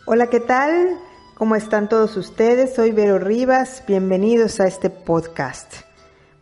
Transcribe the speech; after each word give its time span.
Hola, 0.06 0.28
¿qué 0.28 0.40
tal? 0.40 0.98
¿Cómo 1.34 1.56
están 1.56 1.88
todos 1.88 2.16
ustedes? 2.16 2.76
Soy 2.76 2.92
Vero 2.92 3.18
Rivas, 3.18 3.82
bienvenidos 3.88 4.60
a 4.60 4.68
este 4.68 4.88
podcast. 4.88 5.80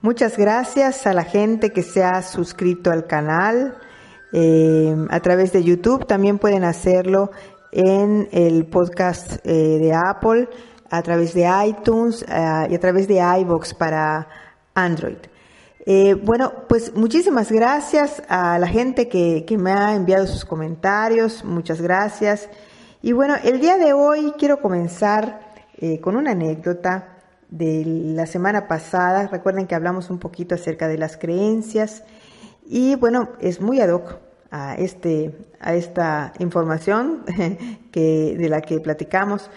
Muchas 0.02 0.36
gracias 0.36 1.06
a 1.06 1.14
la 1.14 1.24
gente 1.24 1.70
que 1.70 1.82
se 1.82 2.04
ha 2.04 2.20
suscrito 2.22 2.90
al 2.90 3.06
canal 3.06 3.78
eh, 4.34 4.94
a 5.08 5.20
través 5.20 5.50
de 5.50 5.64
YouTube. 5.64 6.06
También 6.06 6.38
pueden 6.38 6.62
hacerlo 6.62 7.30
en 7.70 8.28
el 8.32 8.66
podcast 8.66 9.38
eh, 9.46 9.78
de 9.80 9.94
Apple, 9.94 10.50
a 10.90 11.00
través 11.00 11.32
de 11.32 11.48
iTunes 11.66 12.22
eh, 12.28 12.66
y 12.68 12.74
a 12.74 12.78
través 12.78 13.08
de 13.08 13.18
iBox 13.40 13.72
para 13.72 14.28
Android. 14.74 15.16
bueno, 16.22 16.52
pues 16.68 16.94
muchísimas 16.94 17.50
gracias 17.50 18.22
a 18.28 18.58
la 18.58 18.68
gente 18.68 19.08
que, 19.08 19.46
que 19.46 19.56
me 19.56 19.72
ha 19.72 19.94
enviado 19.94 20.26
sus 20.26 20.44
comentarios. 20.44 21.44
Muchas 21.46 21.80
gracias. 21.80 22.50
Y 23.04 23.10
bueno, 23.10 23.34
el 23.42 23.58
día 23.58 23.78
de 23.78 23.92
hoy 23.92 24.32
quiero 24.38 24.60
comenzar 24.60 25.40
eh, 25.76 25.98
con 25.98 26.14
una 26.14 26.30
anécdota 26.30 27.18
de 27.50 27.82
la 27.84 28.26
semana 28.26 28.68
pasada. 28.68 29.26
Recuerden 29.26 29.66
que 29.66 29.74
hablamos 29.74 30.08
un 30.08 30.20
poquito 30.20 30.54
acerca 30.54 30.86
de 30.86 30.98
las 30.98 31.16
creencias 31.16 32.04
y 32.64 32.94
bueno, 32.94 33.30
es 33.40 33.60
muy 33.60 33.80
ad 33.80 33.88
hoc 33.88 34.20
a, 34.52 34.76
este, 34.76 35.36
a 35.58 35.74
esta 35.74 36.32
información 36.38 37.24
que, 37.90 38.36
de 38.38 38.48
la 38.48 38.60
que 38.60 38.78
platicamos. 38.78 39.50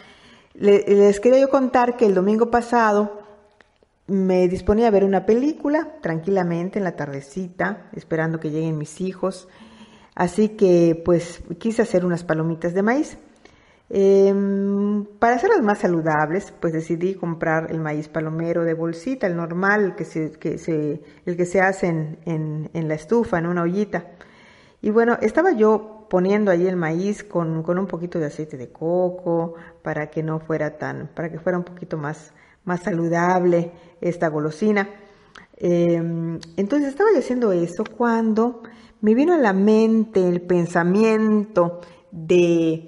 les 0.56 1.20
quería 1.20 1.40
yo 1.42 1.50
contar 1.52 1.98
que 1.98 2.08
el 2.08 2.16
domingo 2.16 2.50
pasado 2.50 3.22
me 4.08 4.48
disponía 4.48 4.88
a 4.88 4.92
ver 4.92 5.04
una 5.04 5.28
película 5.28 5.98
tranquilamente 6.02 6.80
en 6.80 6.84
la 6.84 6.96
tardecita, 6.96 7.92
esperando 7.94 8.40
que 8.40 8.50
lleguen 8.50 8.80
mis 8.80 9.02
hijos. 9.02 9.48
Así 10.16 10.50
que 10.50 11.00
pues 11.06 11.44
quise 11.60 11.84
hacer 11.84 12.06
unas 12.06 12.24
palomitas 12.24 12.74
de 12.74 12.82
maíz. 12.82 13.20
Em, 13.90 15.06
para 15.20 15.36
hacerlas 15.36 15.62
más 15.62 15.80
saludables, 15.80 16.52
pues 16.60 16.74
decidí 16.74 17.14
comprar 17.14 17.72
el 17.72 17.80
maíz 17.80 18.08
palomero 18.08 18.64
de 18.64 18.74
bolsita, 18.74 19.28
el 19.28 19.36
normal, 19.36 19.96
que 19.96 20.06
se, 20.06 20.32
que 20.32 20.58
se, 20.58 21.02
el 21.26 21.38
que 21.38 21.46
se 21.46 21.62
hace 21.62 21.88
en, 21.88 22.70
en, 22.74 22.88
la 22.88 22.96
estufa, 22.96 23.38
en 23.38 23.46
una 23.46 23.62
ollita. 23.62 24.08
Y 24.82 24.90
bueno, 24.90 25.18
estaba 25.22 25.52
yo 25.52 26.08
poniendo 26.10 26.52
ahí 26.52 26.68
el 26.68 26.76
maíz 26.78 27.24
con, 27.24 27.64
con, 27.64 27.78
un 27.78 27.88
poquito 27.88 28.20
de 28.20 28.28
aceite 28.28 28.58
de 28.58 28.72
coco 28.72 29.56
para 29.84 30.10
que 30.10 30.24
no 30.24 30.40
fuera 30.40 30.78
tan, 30.78 31.08
para 31.16 31.32
que 31.32 31.40
fuera 31.40 31.58
un 31.58 31.64
poquito 31.64 31.98
más, 31.98 32.34
más 32.64 32.82
saludable 32.82 33.72
esta 34.02 34.30
golosina. 34.30 34.90
Em, 35.58 36.40
entonces 36.58 36.90
estaba 36.90 37.12
yo 37.14 37.20
haciendo 37.20 37.52
eso 37.52 37.84
cuando 37.98 38.64
me 39.02 39.14
vino 39.14 39.34
a 39.34 39.38
la 39.38 39.54
mente 39.54 40.28
el 40.28 40.42
pensamiento 40.42 41.82
de 42.12 42.88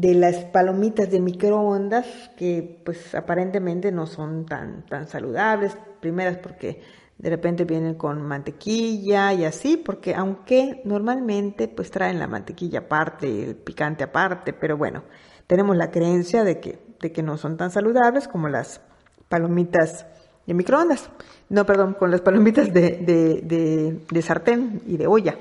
de 0.00 0.14
las 0.14 0.36
palomitas 0.44 1.10
de 1.10 1.20
microondas 1.20 2.06
que 2.36 2.80
pues 2.84 3.16
aparentemente 3.16 3.90
no 3.90 4.06
son 4.06 4.46
tan, 4.46 4.86
tan 4.86 5.08
saludables, 5.08 5.76
primeras 6.00 6.36
porque 6.36 6.80
de 7.18 7.30
repente 7.30 7.64
vienen 7.64 7.96
con 7.96 8.22
mantequilla 8.22 9.32
y 9.32 9.44
así, 9.44 9.76
porque 9.76 10.14
aunque 10.14 10.82
normalmente 10.84 11.66
pues 11.66 11.90
traen 11.90 12.20
la 12.20 12.28
mantequilla 12.28 12.80
aparte, 12.80 13.42
el 13.42 13.56
picante 13.56 14.04
aparte, 14.04 14.52
pero 14.52 14.76
bueno, 14.76 15.02
tenemos 15.48 15.76
la 15.76 15.90
creencia 15.90 16.44
de 16.44 16.60
que, 16.60 16.78
de 17.00 17.10
que 17.10 17.24
no 17.24 17.36
son 17.36 17.56
tan 17.56 17.72
saludables 17.72 18.28
como 18.28 18.48
las 18.48 18.80
palomitas 19.28 20.06
de 20.46 20.54
microondas, 20.54 21.10
no, 21.48 21.66
perdón, 21.66 21.94
con 21.94 22.12
las 22.12 22.20
palomitas 22.20 22.72
de, 22.72 22.98
de, 22.98 23.40
de, 23.42 24.00
de 24.08 24.22
sartén 24.22 24.80
y 24.86 24.96
de 24.96 25.08
olla. 25.08 25.36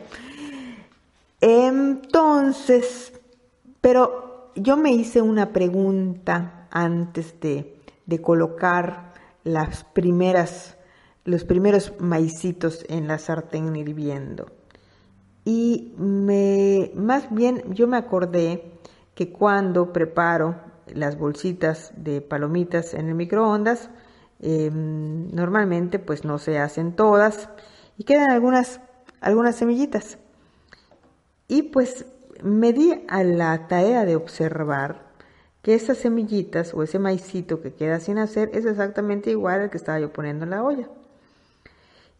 Entonces, 1.42 3.14
pero 3.82 4.27
yo 4.62 4.78
me 4.78 4.92
hice 4.92 5.22
una 5.22 5.54
pregunta 5.54 6.68
antes 6.72 7.40
de, 7.40 7.74
colocar 8.22 9.14
las 9.44 9.84
primeras, 9.84 10.78
los 11.26 11.44
primeros 11.44 11.94
maicitos 12.00 12.86
en 12.90 13.08
la 13.08 13.18
sartén 13.18 13.76
hirviendo. 13.76 14.48
Y 15.46 15.94
me, 15.98 16.92
más 16.96 17.34
bien 17.34 17.64
yo 17.74 17.88
me 17.88 17.98
acordé 17.98 18.72
que 19.16 19.32
cuando 19.32 19.94
preparo 19.94 20.56
las 20.94 21.18
bolsitas 21.18 21.92
de 21.96 22.22
palomitas 22.22 22.94
en 22.94 23.08
el 23.08 23.16
microondas, 23.16 23.90
em, 24.40 25.30
normalmente 25.34 26.00
pues 26.00 26.24
no 26.24 26.38
se 26.38 26.60
hacen 26.60 26.96
todas 26.96 27.50
y 27.98 28.04
quedan 28.04 28.32
algunas, 28.32 28.82
algunas 29.22 29.56
semillitas. 29.56 30.18
Y 31.48 31.64
pues 31.64 32.06
me 32.44 32.74
di 32.74 33.06
a 33.08 33.24
la 33.24 33.68
tarea 33.68 34.06
de 34.06 34.16
observar 34.16 35.08
que 35.62 35.76
esas 35.76 35.98
semillitas 35.98 36.74
o 36.74 36.84
ese 36.84 37.00
maicito 37.00 37.62
que 37.62 37.74
queda 37.74 38.00
sin 38.00 38.18
hacer 38.18 38.50
es 38.54 38.66
exactamente 38.66 39.32
igual 39.32 39.62
al 39.62 39.70
que 39.70 39.78
estaba 39.78 40.00
yo 40.00 40.14
poniendo 40.14 40.46
en 40.46 40.52
la 40.52 40.64
olla. 40.64 40.88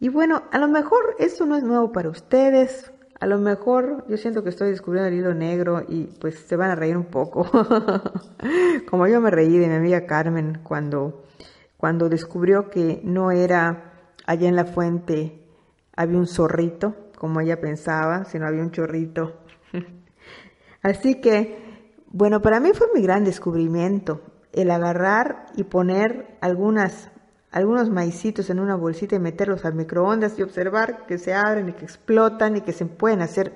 Y 0.00 0.08
bueno, 0.10 0.42
a 0.52 0.58
lo 0.58 0.68
mejor 0.68 1.16
esto 1.18 1.46
no 1.46 1.56
es 1.56 1.62
nuevo 1.62 1.90
para 1.90 2.08
ustedes, 2.08 2.92
a 3.20 3.26
lo 3.26 3.38
mejor 3.38 4.04
yo 4.08 4.16
siento 4.16 4.44
que 4.44 4.50
estoy 4.50 4.70
descubriendo 4.70 5.08
el 5.08 5.14
hilo 5.14 5.34
negro 5.34 5.82
y 5.88 6.04
pues 6.20 6.38
se 6.38 6.54
van 6.54 6.70
a 6.70 6.76
reír 6.76 6.96
un 6.96 7.06
poco. 7.06 7.44
Como 8.90 9.08
yo 9.08 9.20
me 9.20 9.30
reí 9.30 9.58
de 9.58 9.66
mi 9.66 9.74
amiga 9.74 10.06
Carmen 10.06 10.60
cuando, 10.62 11.24
cuando 11.76 12.08
descubrió 12.08 12.70
que 12.70 13.00
no 13.02 13.32
era 13.32 13.92
allá 14.24 14.48
en 14.48 14.54
la 14.54 14.66
fuente 14.66 15.42
había 15.96 16.16
un 16.16 16.28
zorrito, 16.28 16.94
como 17.16 17.40
ella 17.40 17.60
pensaba, 17.60 18.24
sino 18.24 18.46
había 18.46 18.62
un 18.62 18.70
chorrito. 18.70 19.34
Así 20.82 21.20
que, 21.20 21.92
bueno, 22.06 22.40
para 22.40 22.60
mí 22.60 22.70
fue 22.74 22.88
mi 22.94 23.02
gran 23.02 23.24
descubrimiento 23.24 24.20
el 24.52 24.70
agarrar 24.70 25.46
y 25.56 25.64
poner 25.64 26.38
algunas, 26.40 27.10
algunos 27.50 27.90
maicitos 27.90 28.50
en 28.50 28.60
una 28.60 28.76
bolsita 28.76 29.16
y 29.16 29.18
meterlos 29.18 29.64
al 29.64 29.74
microondas 29.74 30.38
y 30.38 30.42
observar 30.42 31.06
que 31.06 31.18
se 31.18 31.34
abren 31.34 31.68
y 31.68 31.72
que 31.72 31.84
explotan 31.84 32.56
y 32.56 32.60
que 32.62 32.72
se 32.72 32.86
pueden 32.86 33.22
hacer 33.22 33.52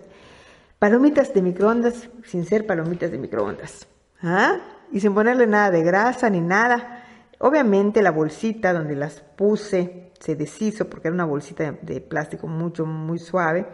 palomitas 0.78 1.32
de 1.32 1.42
microondas 1.42 2.10
sin 2.24 2.44
ser 2.44 2.66
palomitas 2.66 3.10
de 3.10 3.18
microondas. 3.18 3.86
¿Ah? 4.22 4.58
Y 4.90 5.00
sin 5.00 5.14
ponerle 5.14 5.46
nada 5.46 5.70
de 5.70 5.82
grasa 5.82 6.28
ni 6.28 6.40
nada. 6.40 7.04
Obviamente 7.38 8.02
la 8.02 8.10
bolsita 8.10 8.72
donde 8.72 8.94
las 8.94 9.20
puse 9.20 10.12
se 10.20 10.36
deshizo 10.36 10.88
porque 10.88 11.08
era 11.08 11.14
una 11.14 11.24
bolsita 11.24 11.74
de, 11.82 12.00
plástico 12.00 12.46
mucho, 12.46 12.86
muy 12.86 13.18
suave. 13.18 13.66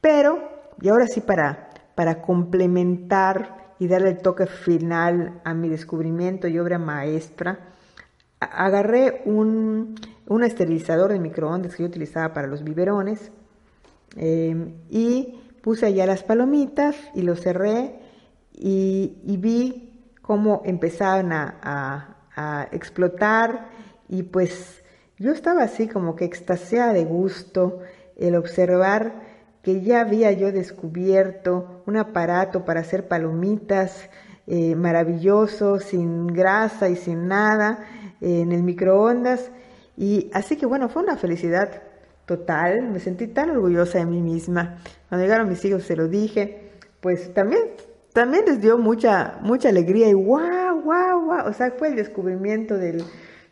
Pero, 0.00 0.38
y 0.80 0.88
ahora 0.88 1.06
sí 1.06 1.20
para 1.20 1.65
para 1.96 2.22
complementar 2.22 3.72
y 3.80 3.88
darle 3.88 4.10
el 4.10 4.18
toque 4.18 4.46
final 4.46 5.40
a 5.44 5.54
mi 5.54 5.68
descubrimiento 5.68 6.46
y 6.46 6.58
obra 6.58 6.78
maestra, 6.78 7.58
agarré 8.38 9.22
un, 9.24 9.96
esterilizador 10.44 11.10
de 11.10 11.18
microondas 11.18 11.74
que 11.74 11.82
yo 11.82 11.88
utilizaba 11.88 12.32
para 12.34 12.46
los 12.46 12.62
biberones 12.62 13.32
em, 14.16 14.74
y 14.90 15.40
puse 15.62 15.86
allá 15.86 16.06
las 16.06 16.22
palomitas 16.22 16.96
y 17.14 17.22
lo 17.22 17.34
cerré 17.34 17.98
y, 18.52 19.36
vi 19.38 20.12
cómo 20.22 20.62
empezaban 20.64 21.32
a, 21.32 22.18
a, 22.34 22.68
explotar 22.72 23.68
y 24.08 24.22
pues 24.22 24.82
yo 25.18 25.32
estaba 25.32 25.62
así 25.62 25.88
como 25.88 26.14
que 26.14 26.26
extasiada 26.26 26.92
de 26.92 27.06
gusto 27.06 27.80
el 28.16 28.36
observar 28.36 29.25
que 29.66 29.80
ya 29.82 30.02
había 30.02 30.30
yo 30.30 30.52
descubierto 30.52 31.82
un 31.86 31.96
aparato 31.96 32.64
para 32.64 32.82
hacer 32.82 33.08
palomitas 33.08 34.08
eh, 34.46 34.76
maravilloso, 34.76 35.80
sin 35.80 36.28
grasa 36.28 36.88
y 36.88 36.94
sin 36.94 37.26
nada, 37.26 37.84
en 38.20 38.52
el 38.52 38.62
microondas. 38.62 39.50
Y 39.96 40.30
así 40.32 40.54
que 40.54 40.66
bueno, 40.66 40.88
fue 40.88 41.02
una 41.02 41.16
felicidad 41.16 41.82
total, 42.26 42.92
me 42.92 43.00
sentí 43.00 43.26
tan 43.26 43.50
orgullosa 43.50 43.98
de 43.98 44.06
mí 44.06 44.22
misma. 44.22 44.78
Cuando 45.08 45.24
llegaron 45.26 45.48
mis 45.48 45.64
hijos 45.64 45.82
se 45.82 45.96
lo 45.96 46.06
dije, 46.06 46.70
pues 47.00 47.34
también, 47.34 47.72
también 48.12 48.44
les 48.46 48.60
dio 48.60 48.78
mucha, 48.78 49.40
mucha 49.42 49.70
alegría 49.70 50.08
y 50.08 50.12
guau, 50.12 50.80
guau, 50.82 51.24
guau, 51.24 51.48
o 51.48 51.52
sea, 51.52 51.72
fue 51.72 51.88
el 51.88 51.96
descubrimiento 51.96 52.78
del, 52.78 53.02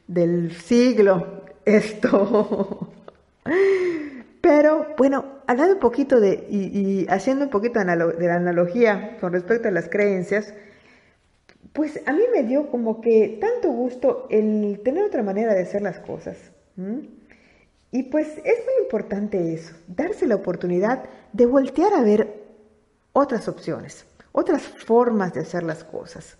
del 0.06 0.52
siglo 0.52 1.42
esto. 1.64 2.88
Pero 4.44 4.88
bueno, 4.98 5.24
hablando 5.46 5.72
un 5.72 5.80
poquito 5.80 6.20
de, 6.20 6.46
y, 6.50 7.06
haciendo 7.08 7.46
un 7.46 7.50
poquito 7.50 7.78
de 7.78 7.86
la 7.86 8.34
analogía 8.34 9.16
con 9.18 9.32
respecto 9.32 9.68
a 9.68 9.70
las 9.70 9.88
creencias, 9.88 10.52
pues 11.72 11.98
a 12.04 12.12
mí 12.12 12.24
me 12.30 12.42
dio 12.42 12.70
como 12.70 13.00
que 13.00 13.38
tanto 13.40 13.70
gusto 13.70 14.26
el 14.28 14.82
tener 14.84 15.02
otra 15.02 15.22
manera 15.22 15.54
de 15.54 15.62
hacer 15.62 15.80
las 15.80 15.98
cosas. 15.98 16.36
Y 17.90 18.02
pues 18.02 18.28
es 18.44 18.58
muy 18.66 18.82
importante 18.82 19.54
eso, 19.54 19.74
darse 19.88 20.26
la 20.26 20.34
oportunidad 20.34 21.04
de 21.32 21.46
voltear 21.46 21.94
a 21.94 22.02
ver 22.02 22.44
otras 23.14 23.48
opciones, 23.48 24.04
otras 24.32 24.60
formas 24.60 25.32
de 25.32 25.40
hacer 25.40 25.62
las 25.62 25.84
cosas. 25.84 26.36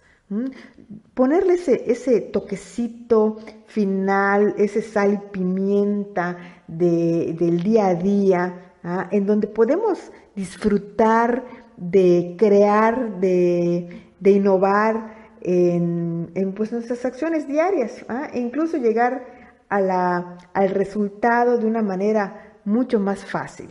Ponerle 1.15 1.55
ese, 1.55 1.91
ese, 1.91 2.21
toquecito 2.21 3.37
final, 3.67 4.55
ese 4.57 4.83
sal 4.83 5.15
y 5.15 5.31
pimienta 5.31 6.37
del 6.67 7.63
día 7.63 7.89
a 7.89 7.95
día, 7.95 8.73
¿ah? 8.83 9.09
en 9.11 9.27
donde 9.27 9.47
podemos 9.47 10.11
disfrutar 10.35 11.45
de 11.77 12.37
crear, 12.39 13.21
de, 13.21 13.89
innovar 14.25 15.15
en, 15.43 16.53
pues, 16.57 16.73
nuestras 16.73 17.05
acciones 17.05 17.47
diarias, 17.47 18.05
¿ah? 18.09 18.29
e 18.33 18.41
incluso 18.41 18.79
llegar 18.79 19.27
a 19.69 19.81
la, 19.81 20.39
al 20.53 20.71
resultado 20.71 21.59
de 21.59 21.67
una 21.67 21.83
manera 21.83 22.59
mucho 22.65 22.99
más 22.99 23.25
fácil. 23.25 23.69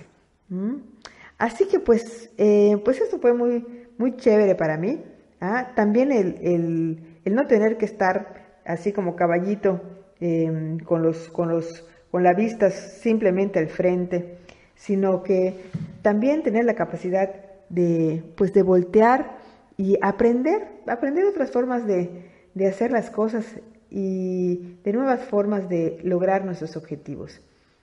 Así 1.38 1.66
que 1.66 1.80
pues, 1.80 2.30
eh, 2.38 2.80
pues 2.86 3.02
esto 3.02 3.20
fue 3.20 3.34
muy, 3.34 3.66
muy 3.98 4.16
chévere 4.18 4.56
para 4.56 4.78
mí. 4.78 5.04
¿Ah? 5.44 5.74
También 5.76 6.12
el, 6.12 7.00
no 7.26 7.48
tener 7.48 7.78
que 7.78 7.86
estar 7.86 8.62
así 8.66 8.94
como 8.94 9.16
caballito 9.16 9.82
em, 10.20 10.80
con, 10.80 11.04
los, 11.04 11.30
con, 11.30 11.50
los, 11.50 11.86
con 12.10 12.24
la 12.24 12.34
vista 12.34 12.72
simplemente 12.72 13.60
al 13.60 13.68
frente, 13.68 14.38
sino 14.76 15.22
que 15.22 15.56
también 16.02 16.44
tener 16.44 16.66
la 16.66 16.76
capacidad 16.76 17.30
de, 17.70 18.24
pues 18.38 18.54
de 18.54 18.64
voltear 18.64 19.38
y 19.78 19.98
aprender, 20.02 20.68
aprender 20.88 21.26
otras 21.26 21.52
formas 21.52 21.86
de, 21.86 22.32
de 22.54 22.68
hacer 22.68 22.92
las 22.92 23.10
cosas 23.10 23.46
y 23.90 24.78
de 24.84 24.94
nuevas 24.94 25.22
formas 25.26 25.68
de 25.68 26.00
lograr 26.04 26.46
nuestros 26.46 26.78
objetivos. 26.78 27.42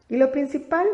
Y 0.09 0.17
lo 0.17 0.33
principal, 0.33 0.87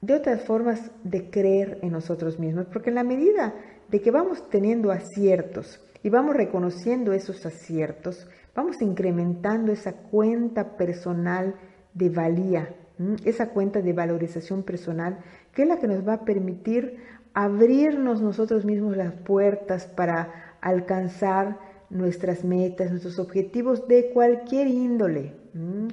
de 0.00 0.14
otras 0.14 0.42
formas 0.42 0.90
de 1.04 1.30
creer 1.30 1.78
en 1.82 1.92
nosotros 1.92 2.38
mismos, 2.38 2.66
porque 2.72 2.88
en 2.88 2.96
la 2.96 3.04
medida 3.04 3.54
de 3.92 4.00
que 4.00 4.10
vamos 4.10 4.48
teniendo 4.48 4.90
aciertos 4.90 5.78
y 6.02 6.08
vamos 6.08 6.34
reconociendo 6.34 7.12
esos 7.12 7.44
aciertos, 7.44 8.26
vamos 8.56 8.80
incrementando 8.80 9.70
esa 9.70 9.92
cuenta 9.92 10.78
personal 10.78 11.54
de 11.92 12.08
valía, 12.08 12.74
esa 13.24 13.50
cuenta 13.50 13.82
de 13.82 13.92
valorización 13.92 14.62
personal, 14.62 15.18
que 15.54 15.62
es 15.62 15.68
la 15.68 15.78
que 15.78 15.88
nos 15.88 16.08
va 16.08 16.14
a 16.14 16.24
permitir 16.24 16.96
abrirnos 17.34 18.22
nosotros 18.22 18.64
mismos 18.64 18.96
las 18.96 19.12
puertas 19.12 19.86
para 19.86 20.56
alcanzar 20.62 21.58
nuestras 21.90 22.44
metas, 22.44 22.90
nuestros 22.90 23.18
objetivos 23.18 23.86
de 23.88 24.10
cualquier 24.10 24.68
índole. 24.68 25.34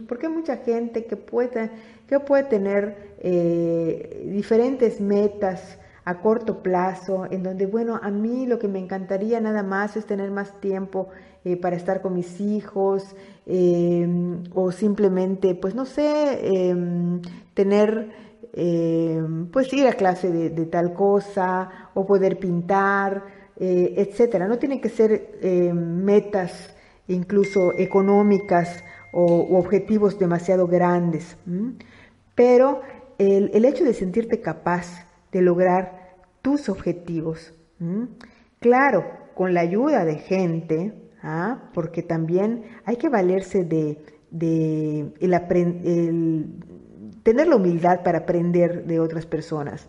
Porque 0.08 0.28
hay 0.28 0.34
mucha 0.34 0.56
gente 0.58 1.06
que 1.06 1.18
puede, 1.18 1.70
que 2.08 2.18
puede 2.22 2.44
tener 2.44 3.16
eh, 3.20 4.26
diferentes 4.32 5.02
metas 5.02 5.78
a 6.10 6.22
corto 6.22 6.64
plazo, 6.64 7.28
en 7.30 7.44
donde, 7.44 7.68
bueno, 7.68 8.00
a 8.02 8.10
mí 8.10 8.48
lo 8.48 8.58
que 8.58 8.68
me 8.68 8.80
encantaría 8.80 9.40
nada 9.40 9.62
más 9.62 9.96
es 9.96 10.08
tener 10.08 10.32
más 10.32 10.60
tiempo 10.60 11.10
eh, 11.46 11.56
para 11.56 11.76
estar 11.76 12.02
con 12.02 12.16
mis 12.16 12.42
hijos, 12.42 13.16
em, 13.46 14.44
o 14.56 14.72
simplemente, 14.72 15.54
pues 15.54 15.76
no 15.76 15.86
sé, 15.86 16.40
em, 16.42 17.22
tener, 17.54 18.10
em, 18.54 19.46
pues 19.52 19.72
ir 19.72 19.88
a 19.88 19.94
clase 19.94 20.32
de, 20.32 20.66
tal 20.66 20.94
cosa, 20.94 21.70
o 21.94 22.08
poder 22.08 22.40
pintar, 22.40 23.24
eh, 23.60 23.94
etcétera. 23.98 24.48
No 24.48 24.58
tienen 24.58 24.82
que 24.82 24.90
ser 24.90 25.12
metas 25.76 26.76
incluso 27.08 27.78
económicas 27.78 28.84
o 29.14 29.58
objetivos 29.60 30.18
demasiado 30.18 30.66
grandes, 30.68 31.38
pero 32.36 32.82
el, 33.20 33.66
hecho 33.66 33.84
de 33.84 33.94
sentirte 33.94 34.42
capaz 34.42 35.06
de 35.32 35.42
lograr 35.42 35.99
tus 36.42 36.70
objetivos, 36.70 37.54
claro, 38.60 39.04
con 39.36 39.54
la 39.54 39.62
ayuda 39.62 40.06
de 40.06 40.16
gente, 40.16 40.94
¿ah? 41.24 41.70
porque 41.74 42.04
también 42.04 42.64
hay 42.86 42.98
que 42.98 43.10
valerse 43.10 43.64
de, 43.64 43.98
tener 47.24 47.48
la 47.48 47.56
humildad 47.56 48.04
para 48.04 48.20
aprender 48.20 48.86
de 48.86 49.00
otras 49.00 49.26
personas. 49.26 49.88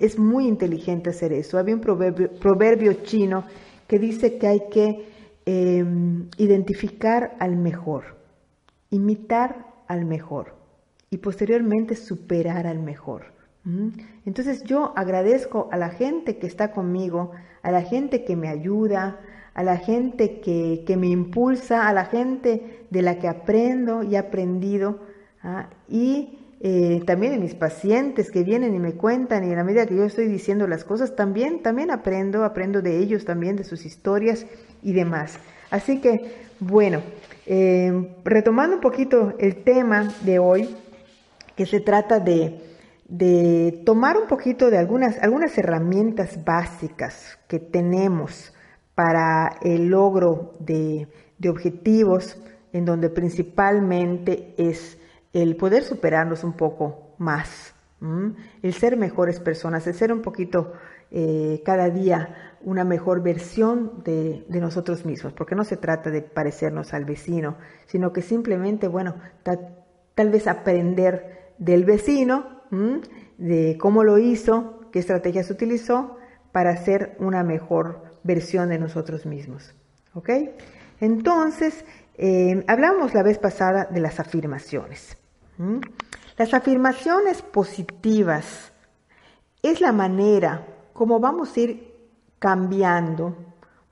Es 0.00 0.18
muy 0.18 0.48
inteligente 0.48 1.10
hacer 1.10 1.32
eso. 1.32 1.58
Había 1.58 1.76
un 1.76 1.80
proverbio, 1.80 2.92
chino 3.04 3.44
que 3.86 4.00
dice 4.00 4.36
que 4.36 4.48
hay 4.48 4.62
que 4.68 5.06
em, 5.46 6.28
identificar 6.36 7.36
al 7.38 7.56
mejor, 7.56 8.16
imitar 8.90 9.66
al 9.86 10.04
mejor 10.04 10.56
y 11.10 11.18
posteriormente 11.18 11.94
superar 11.94 12.66
al 12.66 12.80
mejor. 12.80 13.26
Entonces 14.26 14.64
yo 14.64 14.92
agradezco 14.96 15.68
a 15.70 15.76
la 15.76 15.90
gente 15.90 16.38
que 16.38 16.46
está 16.46 16.72
conmigo, 16.72 17.30
a 17.62 17.70
la 17.70 17.82
gente 17.82 18.24
que 18.24 18.34
me 18.34 18.48
ayuda, 18.48 19.20
a 19.54 19.62
la 19.62 19.76
gente 19.76 20.40
que, 20.40 20.96
me 20.96 21.08
impulsa, 21.08 21.88
a 21.88 21.92
la 21.92 22.06
gente 22.06 22.84
de 22.90 23.02
la 23.02 23.18
que 23.18 23.28
aprendo 23.28 24.02
y 24.02 24.14
he 24.14 24.18
aprendido. 24.18 25.00
¿ah? 25.42 25.68
Y 25.88 26.38
eh, 26.60 27.02
también 27.06 27.32
de 27.32 27.38
mis 27.38 27.54
pacientes 27.54 28.30
que 28.30 28.44
vienen 28.44 28.74
y 28.74 28.78
me 28.78 28.94
cuentan 28.94 29.44
y 29.44 29.50
en 29.50 29.56
la 29.56 29.64
medida 29.64 29.86
que 29.86 29.96
yo 29.96 30.04
estoy 30.04 30.26
diciendo 30.26 30.66
las 30.66 30.84
cosas, 30.84 31.14
también, 31.14 31.62
también 31.62 31.90
aprendo, 31.90 32.44
aprendo 32.44 32.82
de 32.82 32.98
ellos 32.98 33.24
también, 33.24 33.56
de 33.56 33.64
sus 33.64 33.84
historias 33.84 34.46
y 34.82 34.92
demás. 34.92 35.38
Así 35.70 36.00
que, 36.00 36.34
bueno, 36.60 37.02
eh, 37.46 38.14
retomando 38.24 38.76
un 38.76 38.80
poquito 38.80 39.34
el 39.38 39.56
tema 39.64 40.12
de 40.22 40.38
hoy, 40.38 40.68
que 41.56 41.66
se 41.66 41.80
trata 41.80 42.18
de, 42.18 42.60
de 43.12 43.82
tomar 43.84 44.16
un 44.16 44.26
poquito 44.26 44.70
de 44.70 44.78
algunas, 44.78 45.18
algunas 45.18 45.56
herramientas 45.58 46.42
básicas 46.46 47.38
que 47.46 47.58
tenemos 47.58 48.54
para 48.94 49.58
el 49.60 49.88
logro 49.88 50.54
de, 50.60 51.08
de 51.36 51.48
objetivos, 51.50 52.38
en 52.72 52.86
donde 52.86 53.10
principalmente 53.10 54.54
es 54.56 54.96
el 55.34 55.56
poder 55.56 55.82
superarnos 55.82 56.42
un 56.42 56.54
poco 56.54 57.14
más, 57.18 57.74
el 58.62 58.72
ser 58.72 58.96
mejores 58.96 59.40
personas, 59.40 59.86
el 59.86 59.94
ser 59.94 60.10
un 60.10 60.22
poquito 60.22 60.72
eh, 61.10 61.62
cada 61.66 61.90
día 61.90 62.56
una 62.62 62.84
mejor 62.84 63.22
versión 63.22 64.02
de, 64.04 64.46
nosotros 64.48 65.04
mismos, 65.04 65.34
porque 65.34 65.54
no 65.54 65.64
se 65.64 65.76
trata 65.76 66.10
de 66.10 66.22
parecernos 66.22 66.94
al 66.94 67.04
vecino, 67.04 67.58
sino 67.84 68.12
que 68.14 68.22
simplemente, 68.22 68.88
bueno, 68.88 69.16
tal 69.42 70.30
vez 70.30 70.46
aprender 70.46 71.52
del 71.58 71.84
vecino, 71.84 72.61
de 73.38 73.76
cómo 73.78 74.02
lo 74.02 74.18
hizo, 74.18 74.80
qué 74.90 74.98
estrategias 74.98 75.50
utilizó 75.50 76.16
para 76.52 76.76
ser 76.76 77.16
una 77.18 77.44
mejor 77.44 78.18
versión 78.22 78.70
de 78.70 78.78
nosotros 78.78 79.26
mismos. 79.26 79.74
¿Ok? 80.14 80.30
Entonces, 81.00 81.84
eh, 82.16 82.64
hablamos 82.66 83.14
la 83.14 83.22
vez 83.22 83.38
pasada 83.38 83.86
de 83.90 84.00
las 84.00 84.20
afirmaciones. 84.20 85.16
Las 86.38 86.54
afirmaciones 86.54 87.42
positivas 87.42 88.72
es 89.62 89.80
la 89.80 89.92
manera 89.92 90.66
como 90.92 91.20
vamos 91.20 91.56
a 91.56 91.60
ir 91.60 91.94
cambiando, 92.38 93.36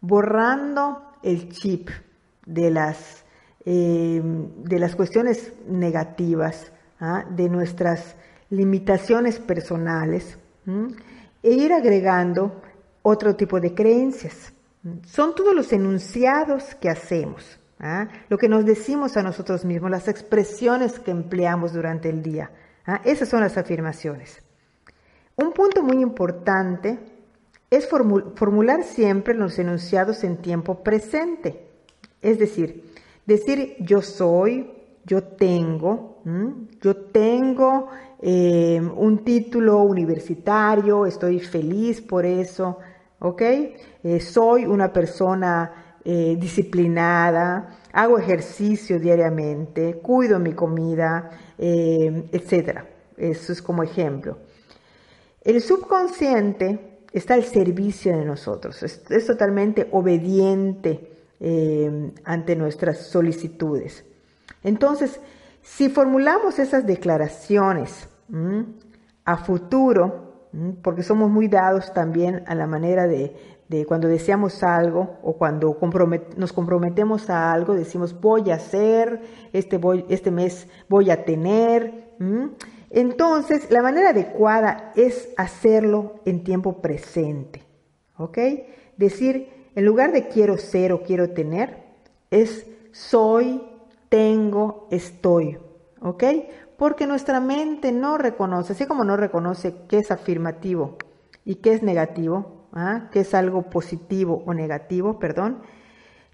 borrando 0.00 1.02
el 1.22 1.50
chip 1.50 1.88
de 2.46 2.70
las, 2.70 3.24
eh, 3.64 4.20
de 4.22 4.78
las 4.78 4.96
cuestiones 4.96 5.52
negativas, 5.66 6.72
¿ah? 6.98 7.24
de 7.28 7.48
nuestras 7.48 8.16
limitaciones 8.50 9.38
personales, 9.38 10.38
e 11.42 11.50
ir 11.50 11.72
agregando 11.72 12.60
otro 13.02 13.34
tipo 13.34 13.60
de 13.60 13.74
creencias. 13.74 14.52
Son 15.06 15.34
todos 15.34 15.54
los 15.54 15.72
enunciados 15.72 16.74
que 16.74 16.88
hacemos. 16.90 17.60
¿ah? 17.80 18.08
lo 18.28 18.38
que 18.38 18.48
nos 18.48 18.64
decimos 18.64 19.16
a 19.16 19.22
nosotros 19.22 19.64
mismos, 19.64 19.90
las 19.90 20.08
expresiones 20.08 20.98
que 20.98 21.10
empleamos 21.10 21.72
durante 21.72 22.08
el 22.08 22.22
día. 22.22 22.50
¿ah? 22.86 23.00
Esas 23.04 23.28
son 23.28 23.40
las 23.40 23.56
afirmaciones. 23.56 24.42
Un 25.36 25.52
punto 25.52 25.82
muy 25.82 26.02
importante 26.02 26.98
es 27.70 27.88
formular 27.88 28.82
siempre 28.82 29.34
los 29.34 29.58
enunciados 29.58 30.24
en 30.24 30.36
tiempo 30.36 30.82
presente. 30.82 31.66
Es 32.20 32.38
decir, 32.38 32.92
decir 33.24 33.76
yo 33.78 34.02
soy, 34.02 34.70
yo 35.06 35.22
tengo, 35.22 36.22
yo 36.82 36.96
tengo 36.96 37.88
eh, 38.22 38.78
un 38.96 39.24
título 39.24 39.78
universitario, 39.78 41.06
estoy 41.06 41.40
feliz 41.40 42.02
por 42.02 42.26
eso, 42.26 42.78
¿ok? 43.18 43.42
Eh, 44.02 44.20
soy 44.20 44.66
una 44.66 44.92
persona 44.92 45.96
eh, 46.04 46.36
disciplinada, 46.38 47.78
hago 47.92 48.18
ejercicio 48.18 49.00
diariamente, 49.00 49.94
cuido 50.02 50.38
mi 50.38 50.52
comida, 50.52 51.30
etc. 51.58 52.80
Eso 53.16 53.52
es 53.52 53.62
como 53.62 53.82
ejemplo. 53.82 54.38
El 55.42 55.62
subconsciente 55.62 57.04
está 57.12 57.34
al 57.34 57.44
servicio 57.44 58.16
de 58.16 58.24
nosotros, 58.24 58.82
es, 58.82 59.26
totalmente 59.26 59.88
obediente 59.92 61.10
ante 62.24 62.54
nuestras 62.54 62.98
solicitudes. 63.06 64.04
Entonces, 64.62 65.20
si 65.62 65.88
formulamos 65.88 66.58
esas 66.58 66.86
declaraciones 66.86 68.09
a 69.24 69.36
futuro, 69.36 70.48
porque 70.82 71.02
somos 71.02 71.30
muy 71.30 71.48
dados 71.48 71.92
también 71.92 72.42
a 72.46 72.54
la 72.54 72.66
manera 72.66 73.06
de, 73.06 73.34
cuando 73.86 74.08
deseamos 74.08 74.62
algo 74.62 75.18
o 75.22 75.34
cuando 75.34 75.78
nos 76.36 76.52
comprometemos 76.52 77.30
a 77.30 77.52
algo, 77.52 77.74
decimos 77.74 78.20
voy 78.20 78.50
a 78.50 78.56
hacer, 78.56 79.20
este, 79.52 79.78
voy, 79.78 80.04
este 80.08 80.30
mes 80.30 80.66
voy 80.88 81.10
a 81.10 81.24
tener. 81.24 82.10
Entonces, 82.90 83.70
la 83.70 83.82
manera 83.82 84.10
adecuada 84.10 84.92
es 84.96 85.28
hacerlo 85.36 86.16
en 86.24 86.42
tiempo 86.42 86.82
presente. 86.82 87.62
¿Ok? 88.16 88.38
Decir, 88.96 89.48
en 89.74 89.84
lugar 89.84 90.12
de 90.12 90.28
quiero 90.28 90.58
ser 90.58 90.92
o 90.92 91.02
quiero 91.02 91.30
tener, 91.30 91.84
es 92.30 92.66
soy, 92.90 93.62
tengo, 94.08 94.88
estoy. 94.90 95.58
¿Ok? 96.02 96.24
Porque 96.80 97.06
nuestra 97.06 97.40
mente 97.40 97.92
no 97.92 98.16
reconoce, 98.16 98.72
así 98.72 98.86
como 98.86 99.04
no 99.04 99.18
reconoce 99.18 99.74
qué 99.86 99.98
es 99.98 100.10
afirmativo 100.10 100.96
y 101.44 101.56
qué 101.56 101.74
es 101.74 101.82
negativo, 101.82 102.68
¿ah? 102.72 103.10
qué 103.12 103.20
es 103.20 103.34
algo 103.34 103.68
positivo 103.68 104.42
o 104.46 104.54
negativo, 104.54 105.18
perdón, 105.18 105.60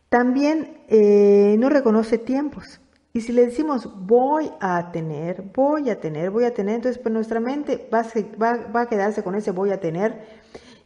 también 0.09 0.83
eh, 0.87 1.57
no 1.59 1.69
reconoce 1.69 2.19
tiempos. 2.19 2.81
Y 3.13 3.23
si 3.23 3.33
le 3.33 3.47
decimos 3.47 3.91
voy 4.07 4.53
a 4.61 4.93
tener, 4.93 5.43
voy 5.53 5.91
a 5.91 5.99
tener, 5.99 6.31
voy 6.31 6.45
a 6.45 6.55
tener, 6.55 6.77
entonces 6.77 7.03
pues 7.03 7.13
nuestra 7.13 7.41
mente 7.41 7.91
va 7.93 8.81
a, 8.81 8.87
quedarse 8.87 9.25
con 9.25 9.35
ese 9.35 9.51
voy 9.51 9.73
a 9.73 9.81
tener. 9.81 10.29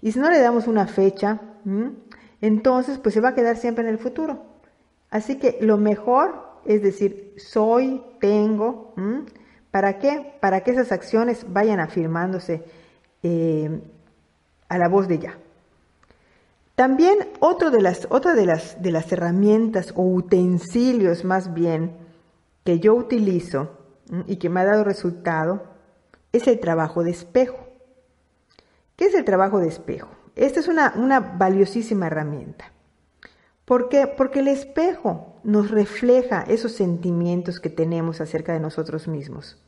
Y 0.01 0.13
si 0.13 0.21
no 0.21 0.31
le 0.31 0.41
damos 0.41 0.69
una 0.69 0.87
fecha, 0.87 1.39
entonces 2.41 2.97
pues 2.97 3.13
se 3.13 3.21
va 3.21 3.29
a 3.29 3.35
quedar 3.35 3.59
siempre 3.59 3.85
en 3.85 3.91
el 3.91 3.99
futuro. 3.99 4.43
Así 5.11 5.37
que 5.37 5.59
lo 5.61 5.77
mejor 5.77 6.49
es 6.65 6.83
decir, 6.83 7.35
soy, 7.37 8.03
tengo. 8.21 8.95
¿Para 9.71 9.99
qué? 9.99 10.35
Para 10.41 10.63
que 10.63 10.73
esas 10.73 10.93
acciones 10.93 11.47
vayan 11.49 11.81
afirmándose 11.81 12.65
eh, 13.23 13.81
a 14.69 14.79
la 14.79 14.89
voz 14.89 15.07
de 15.09 15.19
ya. 15.19 15.39
También 16.75 17.19
otro 17.41 17.71
de 17.71 17.83
las, 17.83 18.07
otra 18.11 18.35
de 18.35 18.47
las, 18.47 18.81
de 18.83 18.91
las 18.91 19.13
herramientas 19.13 19.93
o 19.95 20.03
utensilios 20.03 21.25
más 21.25 21.53
bien 21.53 21.93
que 22.65 22.81
yo 22.81 22.95
utilizo 22.95 23.77
y 24.27 24.37
que 24.37 24.49
me 24.49 24.61
ha 24.61 24.65
dado 24.65 24.83
resultado 24.83 25.63
es 26.33 26.47
el 26.49 26.59
trabajo 26.59 27.05
de 27.05 27.11
espejo. 27.11 27.69
¿Qué 28.97 29.07
es 29.07 29.15
el 29.15 29.25
trabajo 29.25 29.61
de 29.61 29.69
espejo? 29.69 30.09
Esta 30.37 30.61
es 30.61 30.69
una, 30.69 30.95
una 30.97 31.21
valiosísima 31.21 32.07
herramienta. 32.07 32.73
¿Por 33.65 33.89
qué? 33.89 34.07
Porque 34.07 34.41
el 34.41 34.49
espejo 34.49 35.30
nos 35.45 35.71
refleja 35.71 36.45
esos 36.49 36.73
sentimientos 36.73 37.61
que 37.61 37.71
tenemos 37.71 38.21
acerca 38.21 38.53
de 38.53 38.61
nosotros 38.61 39.09
mismos. 39.09 39.59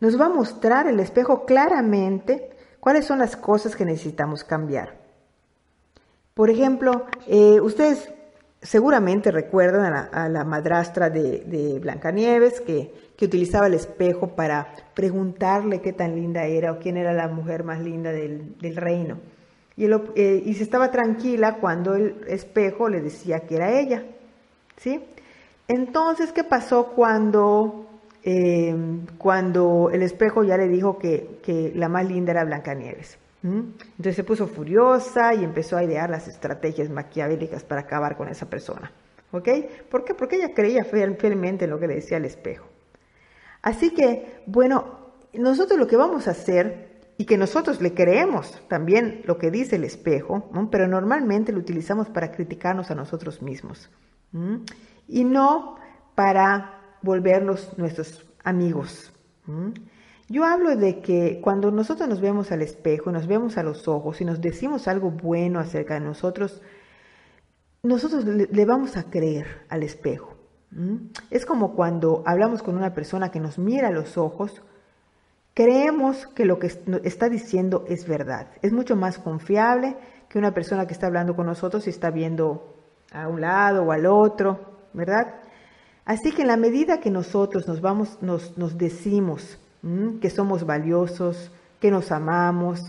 Nos 0.00 0.20
va 0.20 0.26
a 0.26 0.30
mostrar 0.30 0.86
el 0.86 1.00
espejo 1.00 1.44
claramente 1.44 2.50
cuáles 2.80 3.04
son 3.04 3.18
las 3.18 3.36
cosas 3.36 3.74
que 3.76 3.84
necesitamos 3.84 4.44
cambiar. 4.44 4.96
Por 6.34 6.50
ejemplo, 6.50 7.06
eh, 7.26 7.60
ustedes 7.60 8.12
seguramente 8.62 9.30
recuerdan 9.30 10.08
a 10.12 10.28
la, 10.28 10.44
madrastra 10.44 11.10
de, 11.10 11.78
Blancanieves 11.80 12.60
que, 12.60 12.92
que, 13.16 13.24
utilizaba 13.24 13.66
el 13.66 13.74
espejo 13.74 14.36
para 14.36 14.74
preguntarle 14.94 15.80
qué 15.80 15.92
tan 15.92 16.14
linda 16.14 16.44
era 16.44 16.72
o 16.72 16.78
quién 16.78 16.96
era 16.96 17.12
la 17.12 17.28
mujer 17.28 17.64
más 17.64 17.80
linda 17.80 18.12
del 18.12 18.76
reino. 18.76 19.18
Eh, 19.80 20.42
y, 20.44 20.54
se 20.54 20.64
estaba 20.64 20.90
tranquila 20.90 21.58
cuando 21.60 21.94
el 21.94 22.24
espejo 22.26 22.88
le 22.88 23.00
decía 23.00 23.40
que 23.40 23.56
era 23.56 23.78
ella. 23.78 24.04
¿Sí? 24.78 25.04
Entonces, 25.66 26.32
¿qué 26.32 26.44
pasó 26.44 26.92
cuando, 26.94 27.86
eh, 28.22 28.74
cuando 29.18 29.90
el 29.92 30.02
espejo 30.02 30.42
ya 30.44 30.56
le 30.56 30.68
dijo 30.68 30.98
que, 30.98 31.72
la 31.74 31.88
más 31.88 32.08
linda 32.08 32.32
era 32.32 32.44
Blancanieves? 32.44 33.18
¿Mm? 33.42 33.58
Entonces 33.58 34.16
se 34.16 34.24
puso 34.24 34.48
furiosa 34.48 35.34
y 35.34 35.44
empezó 35.44 35.76
a 35.76 35.84
idear 35.84 36.10
las 36.10 36.26
estrategias 36.26 36.90
maquiavélicas 36.90 37.62
para 37.64 37.82
acabar 37.82 38.16
con 38.16 38.28
esa 38.28 38.46
persona. 38.46 38.90
¿Ok? 39.30 39.48
¿Por 39.90 40.04
qué? 40.04 40.14
Porque 40.14 40.36
ella 40.36 40.54
creía 40.54 40.84
fielmente 40.84 41.66
en 41.66 41.70
lo 41.70 41.78
que 41.78 41.86
le 41.86 41.96
decía 41.96 42.16
el 42.16 42.24
espejo. 42.24 42.66
Así 43.60 43.90
que, 43.90 44.42
bueno, 44.46 45.10
nosotros 45.34 45.78
lo 45.78 45.86
que 45.86 45.96
vamos 45.96 46.26
a 46.28 46.30
hacer 46.30 46.88
y 47.18 47.26
que 47.26 47.36
nosotros 47.36 47.82
le 47.82 47.92
creemos 47.92 48.58
también 48.68 49.20
lo 49.26 49.36
que 49.36 49.50
dice 49.50 49.76
el 49.76 49.84
espejo, 49.84 50.48
pero 50.70 50.88
normalmente 50.88 51.52
lo 51.52 51.58
utilizamos 51.58 52.08
para 52.08 52.30
criticarnos 52.32 52.90
a 52.90 52.94
nosotros 52.94 53.42
mismos 53.42 53.90
y 55.08 55.24
no 55.24 55.76
para 56.14 56.80
volvernos 57.02 57.76
nuestros 57.78 58.26
amigos. 58.44 59.12
Yo 60.28 60.44
hablo 60.44 60.76
de 60.76 61.00
que 61.00 61.40
cuando 61.42 61.70
nosotros 61.70 62.08
nos 62.08 62.20
vemos 62.20 62.52
al 62.52 62.60
espejo, 62.60 63.10
nos 63.10 63.26
vemos 63.26 63.56
a 63.56 63.62
los 63.62 63.88
ojos 63.88 64.20
y 64.20 64.24
nos 64.24 64.40
decimos 64.40 64.86
algo 64.86 65.10
bueno 65.10 65.58
acerca 65.58 65.94
de 65.94 66.00
nosotros, 66.00 66.60
nosotros 67.82 68.24
le, 68.26 68.64
vamos 68.66 68.96
a 68.96 69.04
creer 69.04 69.64
al 69.70 69.82
espejo. 69.82 70.36
Es 71.30 71.46
como 71.46 71.74
cuando 71.74 72.22
hablamos 72.26 72.62
con 72.62 72.76
una 72.76 72.92
persona 72.92 73.30
que 73.30 73.40
nos 73.40 73.58
mira 73.58 73.88
a 73.88 73.92
los 73.92 74.18
ojos, 74.18 74.62
creemos 75.54 76.26
que 76.26 76.44
lo 76.44 76.58
que 76.58 76.70
está 77.04 77.30
diciendo 77.30 77.84
es 77.88 78.06
verdad. 78.06 78.48
Es 78.60 78.72
mucho 78.72 78.96
más 78.96 79.18
confiable 79.18 79.96
que 80.28 80.38
una 80.38 80.52
persona 80.52 80.86
que 80.86 80.92
está 80.92 81.06
hablando 81.06 81.36
con 81.36 81.46
nosotros 81.46 81.86
y 81.86 81.90
está 81.90 82.10
viendo 82.10 82.77
a 83.12 83.28
un 83.28 83.40
lado 83.40 83.84
o 83.84 83.92
al 83.92 84.06
otro, 84.06 84.58
¿verdad? 84.92 85.34
Así 86.04 86.32
que 86.32 86.42
en 86.42 86.48
la 86.48 86.56
medida 86.56 87.00
que 87.00 87.10
nosotros 87.10 87.68
nos 87.68 87.80
vamos, 87.80 88.18
nos, 88.22 88.78
decimos 88.78 89.58
que 90.20 90.30
somos 90.30 90.64
valiosos, 90.64 91.50
que 91.80 91.90
nos 91.90 92.10
amamos, 92.10 92.82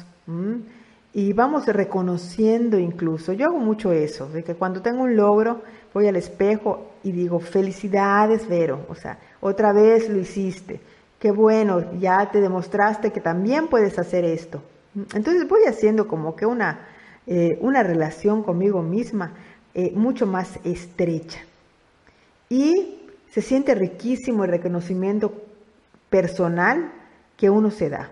y 1.13 1.33
vamos 1.33 1.65
reconociendo 1.65 2.77
incluso, 2.77 3.33
yo 3.33 3.47
hago 3.47 3.59
mucho 3.59 3.91
eso, 3.91 4.29
de 4.29 4.43
que 4.43 4.55
cuando 4.55 4.81
tengo 4.81 5.03
un 5.03 5.15
logro 5.15 5.61
voy 5.93 6.07
al 6.07 6.15
espejo 6.15 6.91
y 7.03 7.11
digo, 7.11 7.39
felicidades, 7.39 8.47
Vero, 8.47 8.85
o 8.89 8.95
sea, 8.95 9.17
otra 9.41 9.73
vez 9.73 10.09
lo 10.09 10.19
hiciste 10.19 10.79
qué 11.19 11.31
bueno, 11.31 11.91
ya 11.99 12.31
te 12.31 12.41
demostraste 12.41 13.11
que 13.11 13.19
también 13.19 13.67
puedes 13.67 13.99
hacer 13.99 14.23
esto. 14.23 14.63
Entonces 15.13 15.47
voy 15.47 15.63
haciendo 15.67 16.07
como 16.07 16.35
que 16.35 16.45
una, 16.45 16.87
eh, 17.27 17.59
una 17.61 17.83
relación 17.83 18.41
conmigo 18.41 18.81
misma 18.81 19.33
eh, 19.73 19.91
mucho 19.95 20.25
más 20.25 20.59
estrecha. 20.63 21.39
Y 22.49 22.99
se 23.31 23.41
siente 23.41 23.75
riquísimo 23.75 24.43
el 24.43 24.51
reconocimiento 24.51 25.33
personal 26.09 26.91
que 27.37 27.49
uno 27.49 27.71
se 27.71 27.89
da. 27.89 28.09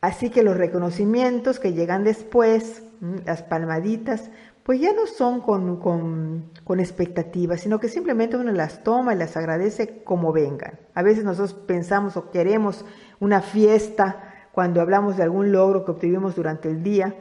Así 0.00 0.30
que 0.30 0.42
los 0.42 0.56
reconocimientos 0.56 1.58
que 1.58 1.74
llegan 1.74 2.04
después, 2.04 2.82
las 3.26 3.42
palmaditas, 3.42 4.30
pues 4.62 4.80
ya 4.80 4.92
no 4.92 5.06
son 5.06 5.40
con, 5.40 5.76
con, 5.76 6.80
expectativas, 6.80 7.60
sino 7.60 7.80
que 7.80 7.88
simplemente 7.88 8.36
uno 8.36 8.52
las 8.52 8.82
toma 8.82 9.14
y 9.14 9.18
las 9.18 9.36
agradece 9.36 10.02
como 10.04 10.32
vengan. 10.32 10.78
A 10.94 11.02
veces 11.02 11.24
nosotros 11.24 11.54
pensamos 11.54 12.16
o 12.16 12.30
queremos 12.30 12.84
una 13.18 13.42
fiesta 13.42 14.46
cuando 14.52 14.80
hablamos 14.80 15.16
de 15.16 15.24
algún 15.24 15.52
logro 15.52 15.84
que 15.84 15.90
obtuvimos 15.90 16.36
durante 16.36 16.70
el 16.70 16.82
día 16.82 17.14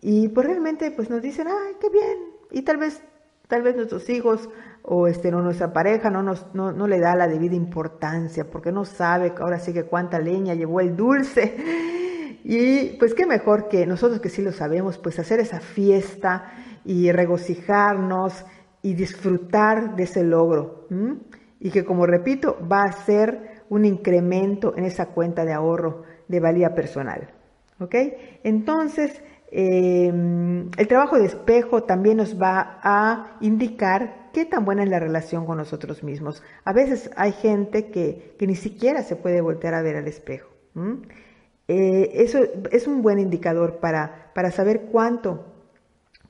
y 0.00 0.28
pues 0.28 0.46
realmente 0.46 0.90
pues 0.90 1.10
nos 1.10 1.20
dicen, 1.20 1.48
ay, 1.48 1.74
qué 1.80 1.90
bien, 1.90 2.18
y 2.54 2.62
tal 2.62 2.78
vez, 2.78 3.02
tal 3.48 3.62
vez 3.62 3.76
nuestros 3.76 4.08
hijos 4.08 4.48
o 4.82 5.06
este, 5.06 5.30
no, 5.30 5.42
nuestra 5.42 5.72
pareja 5.72 6.10
no, 6.10 6.22
nos, 6.22 6.54
no, 6.54 6.72
no 6.72 6.86
le 6.86 7.00
da 7.00 7.16
la 7.16 7.26
debida 7.26 7.54
importancia 7.54 8.48
porque 8.50 8.70
no 8.70 8.84
sabe 8.84 9.32
ahora 9.38 9.58
sí 9.58 9.72
que 9.72 9.84
cuánta 9.84 10.18
leña 10.18 10.54
llevó 10.54 10.80
el 10.80 10.96
dulce. 10.96 11.56
Y 12.46 12.98
pues 12.98 13.14
qué 13.14 13.24
mejor 13.24 13.68
que 13.68 13.86
nosotros 13.86 14.20
que 14.20 14.28
sí 14.28 14.42
lo 14.42 14.52
sabemos, 14.52 14.98
pues 14.98 15.18
hacer 15.18 15.40
esa 15.40 15.60
fiesta 15.60 16.52
y 16.84 17.10
regocijarnos 17.10 18.44
y 18.82 18.92
disfrutar 18.92 19.96
de 19.96 20.02
ese 20.02 20.22
logro. 20.22 20.86
Y 21.58 21.70
que, 21.70 21.86
como 21.86 22.04
repito, 22.04 22.58
va 22.70 22.82
a 22.82 22.92
ser 22.92 23.64
un 23.70 23.86
incremento 23.86 24.76
en 24.76 24.84
esa 24.84 25.06
cuenta 25.06 25.46
de 25.46 25.54
ahorro 25.54 26.02
de 26.28 26.38
valía 26.38 26.74
personal. 26.74 27.32
¿Ok? 27.80 27.94
Entonces, 28.42 29.22
Em, 29.56 30.68
el 30.76 30.88
trabajo 30.88 31.16
de 31.16 31.26
espejo 31.26 31.84
también 31.84 32.16
nos 32.16 32.42
va 32.42 32.80
a 32.82 33.36
indicar 33.40 34.30
qué 34.32 34.44
tan 34.44 34.64
buena 34.64 34.82
es 34.82 34.88
la 34.88 34.98
relación 34.98 35.46
con 35.46 35.58
nosotros 35.58 36.02
mismos. 36.02 36.42
A 36.64 36.72
veces 36.72 37.08
hay 37.14 37.30
gente 37.30 37.92
que, 37.92 38.34
ni 38.40 38.56
siquiera 38.56 39.04
se 39.04 39.14
puede 39.14 39.40
voltear 39.40 39.74
a 39.74 39.82
ver 39.82 39.94
al 39.94 40.08
espejo. 40.08 40.48
Eh, 41.68 42.10
eso 42.14 42.40
es 42.72 42.88
un 42.88 43.00
buen 43.00 43.20
indicador 43.20 43.78
para, 43.78 44.32
para 44.34 44.50
saber 44.50 44.88
cuánto, 44.90 45.44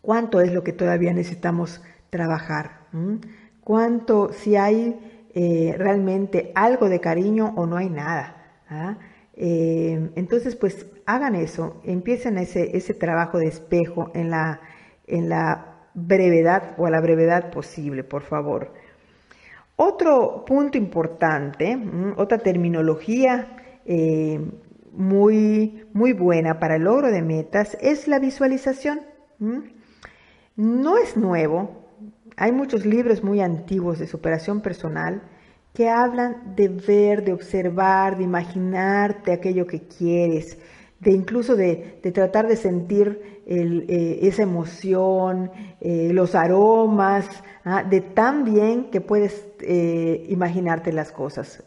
cuánto 0.03 0.43
es 0.43 0.53
lo 0.53 0.63
que 0.63 0.75
todavía 0.75 1.15
necesitamos 1.15 1.81
trabajar. 2.11 2.89
Cuánto, 3.63 4.35
si 4.35 4.57
hay 4.57 5.31
eh, 5.33 5.75
realmente 5.79 6.53
algo 6.55 6.91
de 6.91 7.01
cariño 7.01 7.55
o 7.57 7.65
no 7.65 7.79
hay 7.79 7.89
nada. 7.89 8.37
¿ah? 8.69 8.99
Eh, 9.33 10.11
entonces, 10.15 10.57
pues 10.57 10.87
hagan 11.07 11.35
eso, 11.35 11.81
empiecen 11.85 12.39
ese, 12.39 12.77
ese 12.77 12.95
trabajo 12.95 13.39
de 13.39 13.47
espejo 13.47 14.11
en 14.15 14.31
la, 14.31 14.61
en 15.07 15.29
la 15.29 15.75
brevedad 15.95 16.75
o 16.79 16.87
a 16.87 16.91
la 16.91 17.01
brevedad 17.01 17.51
posible, 17.51 18.05
por 18.05 18.23
favor. 18.23 18.73
Otro 19.77 20.45
punto 20.45 20.79
importante, 20.79 21.77
otra 22.17 22.39
terminología 22.39 23.57
eh, 23.85 24.41
muy, 24.93 25.85
muy 25.93 26.13
buena 26.13 26.61
para 26.61 26.77
el 26.77 26.85
logro 26.85 27.11
de 27.11 27.23
metas 27.23 27.77
es 27.81 28.07
la 28.07 28.19
visualización. 28.19 29.01
No 30.57 30.99
es 30.99 31.17
nuevo, 31.17 31.85
hay 32.37 32.53
muchos 32.53 32.87
libros 32.87 33.23
muy 33.23 33.41
antiguos 33.41 33.99
de 33.99 34.07
superación 34.07 34.61
personal 34.61 35.23
que 35.73 35.89
hablan 35.89 36.55
de 36.55 36.69
ver, 36.69 37.25
de 37.25 37.33
observar, 37.33 38.17
de 38.17 38.23
imaginarte 38.23 39.33
aquello 39.33 39.67
que 39.67 39.89
quieres, 39.89 40.57
de 41.01 41.11
incluso 41.13 41.57
de, 41.57 42.01
tratar 42.15 42.49
de 42.49 42.57
sentir 42.57 43.43
eh, 43.47 44.19
esa 44.23 44.43
emoción, 44.43 45.51
eh, 45.81 46.11
los 46.13 46.35
aromas, 46.35 47.29
¿ah? 47.65 47.83
de 47.83 48.01
tan 48.01 48.45
bien 48.45 48.91
que 48.91 49.01
puedes 49.01 49.47
eh, 49.61 50.25
imaginarte 50.29 50.93
las 50.93 51.13
cosas, 51.13 51.63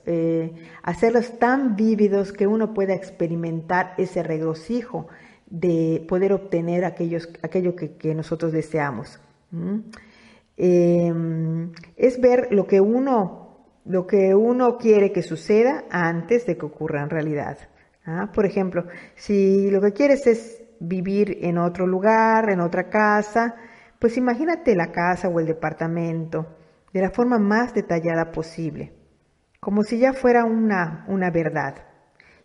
hacerlos 0.82 1.38
tan 1.40 1.76
vívidos 1.76 2.32
que 2.32 2.48
uno 2.48 2.74
pueda 2.74 2.94
experimentar 2.96 3.94
ese 3.98 4.24
regocijo 4.24 5.08
de 5.50 6.06
poder 6.08 6.34
obtener 6.34 6.84
aquellos, 6.84 7.30
aquello 7.42 7.76
que, 7.76 8.16
nosotros 8.16 8.52
deseamos. 8.52 9.20
Em, 10.58 11.72
es 11.96 12.20
ver 12.20 12.48
lo 12.52 12.66
que 12.66 12.82
uno 12.82 13.48
lo 13.86 14.06
que 14.06 14.36
uno 14.36 14.78
quiere 14.78 15.14
que 15.14 15.24
suceda 15.24 15.86
antes 15.90 16.46
de 16.46 16.58
que 16.58 16.66
ocurra 16.66 17.04
en 17.04 17.10
realidad. 17.10 17.58
¿Ah? 18.08 18.32
Por 18.34 18.46
ejemplo, 18.46 18.88
si 19.16 19.70
lo 19.70 19.82
que 19.82 19.94
quieres 19.94 20.26
es 20.26 20.64
vivir 20.80 21.38
en 21.42 21.58
otro 21.58 21.86
lugar, 21.86 22.50
en 22.50 22.62
otra 22.62 22.90
casa, 22.90 23.56
pues 24.00 24.18
imagínate 24.18 24.76
la 24.76 24.92
casa 24.92 25.28
o 25.28 25.40
el 25.40 25.46
departamento 25.46 26.48
de 26.94 27.02
la 27.02 27.12
forma 27.12 27.38
más 27.38 27.74
detallada 27.74 28.32
posible, 28.32 28.94
como 29.60 29.84
si 29.84 30.00
ya 30.00 30.14
fuera 30.14 30.46
una, 30.46 31.06
una 31.08 31.30
verdad. 31.30 31.76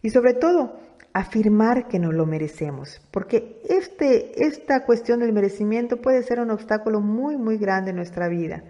Y 0.03 0.11
sobre 0.11 0.35
todo, 0.35 0.81
afirmar 1.13 1.89
que 1.89 1.99
nos 1.99 2.15
lo 2.15 2.27
merecemos, 2.27 3.01
porque 3.11 3.61
este, 3.69 4.45
esta 4.45 4.85
cuestión 4.85 5.21
del 5.21 5.33
merecimiento 5.33 6.01
puede 6.01 6.23
ser 6.23 6.41
un 6.41 6.51
obstáculo 6.51 7.01
muy, 7.01 7.37
muy 7.37 7.59
grande 7.59 7.91
en 7.91 7.97
nuestra 7.97 8.29
vida. 8.29 8.65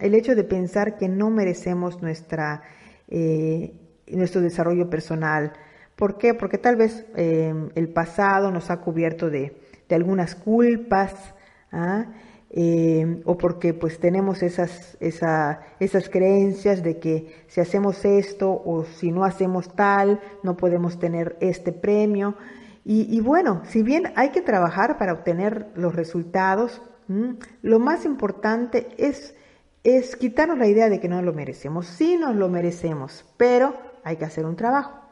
El 0.00 0.14
hecho 0.14 0.34
de 0.34 0.44
pensar 0.44 0.96
que 0.96 1.08
no 1.08 1.30
merecemos 1.30 2.00
nuestra, 2.00 2.62
eh, 3.08 3.74
nuestro 4.08 4.40
desarrollo 4.40 4.88
personal. 4.88 5.52
¿Por 6.04 6.18
qué? 6.18 6.34
Porque 6.34 6.58
tal 6.58 6.76
vez 6.76 7.06
em, 7.16 7.70
el 7.74 7.88
pasado 7.88 8.50
nos 8.50 8.70
ha 8.70 8.82
cubierto 8.82 9.30
de, 9.30 9.56
algunas 9.88 10.34
culpas, 10.34 11.14
¿ah? 11.72 12.04
em, 12.50 13.22
o 13.24 13.38
porque 13.38 13.72
pues 13.72 13.98
tenemos 13.98 14.42
esas, 14.42 14.98
esas 15.00 16.08
creencias 16.10 16.82
de 16.82 16.98
que 16.98 17.46
si 17.46 17.62
hacemos 17.62 18.04
esto 18.04 18.50
o 18.50 18.84
si 18.84 19.12
no 19.12 19.24
hacemos 19.24 19.74
tal, 19.74 20.20
no 20.42 20.58
podemos 20.58 20.98
tener 20.98 21.38
este 21.40 21.72
premio. 21.72 22.34
Y, 22.84 23.18
bueno, 23.22 23.62
si 23.64 23.82
bien 23.82 24.12
hay 24.14 24.28
que 24.28 24.42
trabajar 24.42 24.98
para 24.98 25.14
obtener 25.14 25.68
los 25.74 25.94
resultados, 25.94 26.82
lo 27.62 27.78
más 27.78 28.04
importante 28.04 28.88
es 28.98 29.34
es 29.82 30.16
quitarnos 30.16 30.58
la 30.58 30.66
idea 30.66 30.90
de 30.90 31.00
que 31.00 31.08
no 31.08 31.22
lo 31.22 31.32
merecemos. 31.32 31.86
Sí 31.86 32.16
nos 32.16 32.36
lo 32.36 32.50
merecemos, 32.50 33.24
pero 33.38 33.74
hay 34.02 34.16
que 34.16 34.26
hacer 34.26 34.44
un 34.44 34.56
trabajo. 34.56 35.04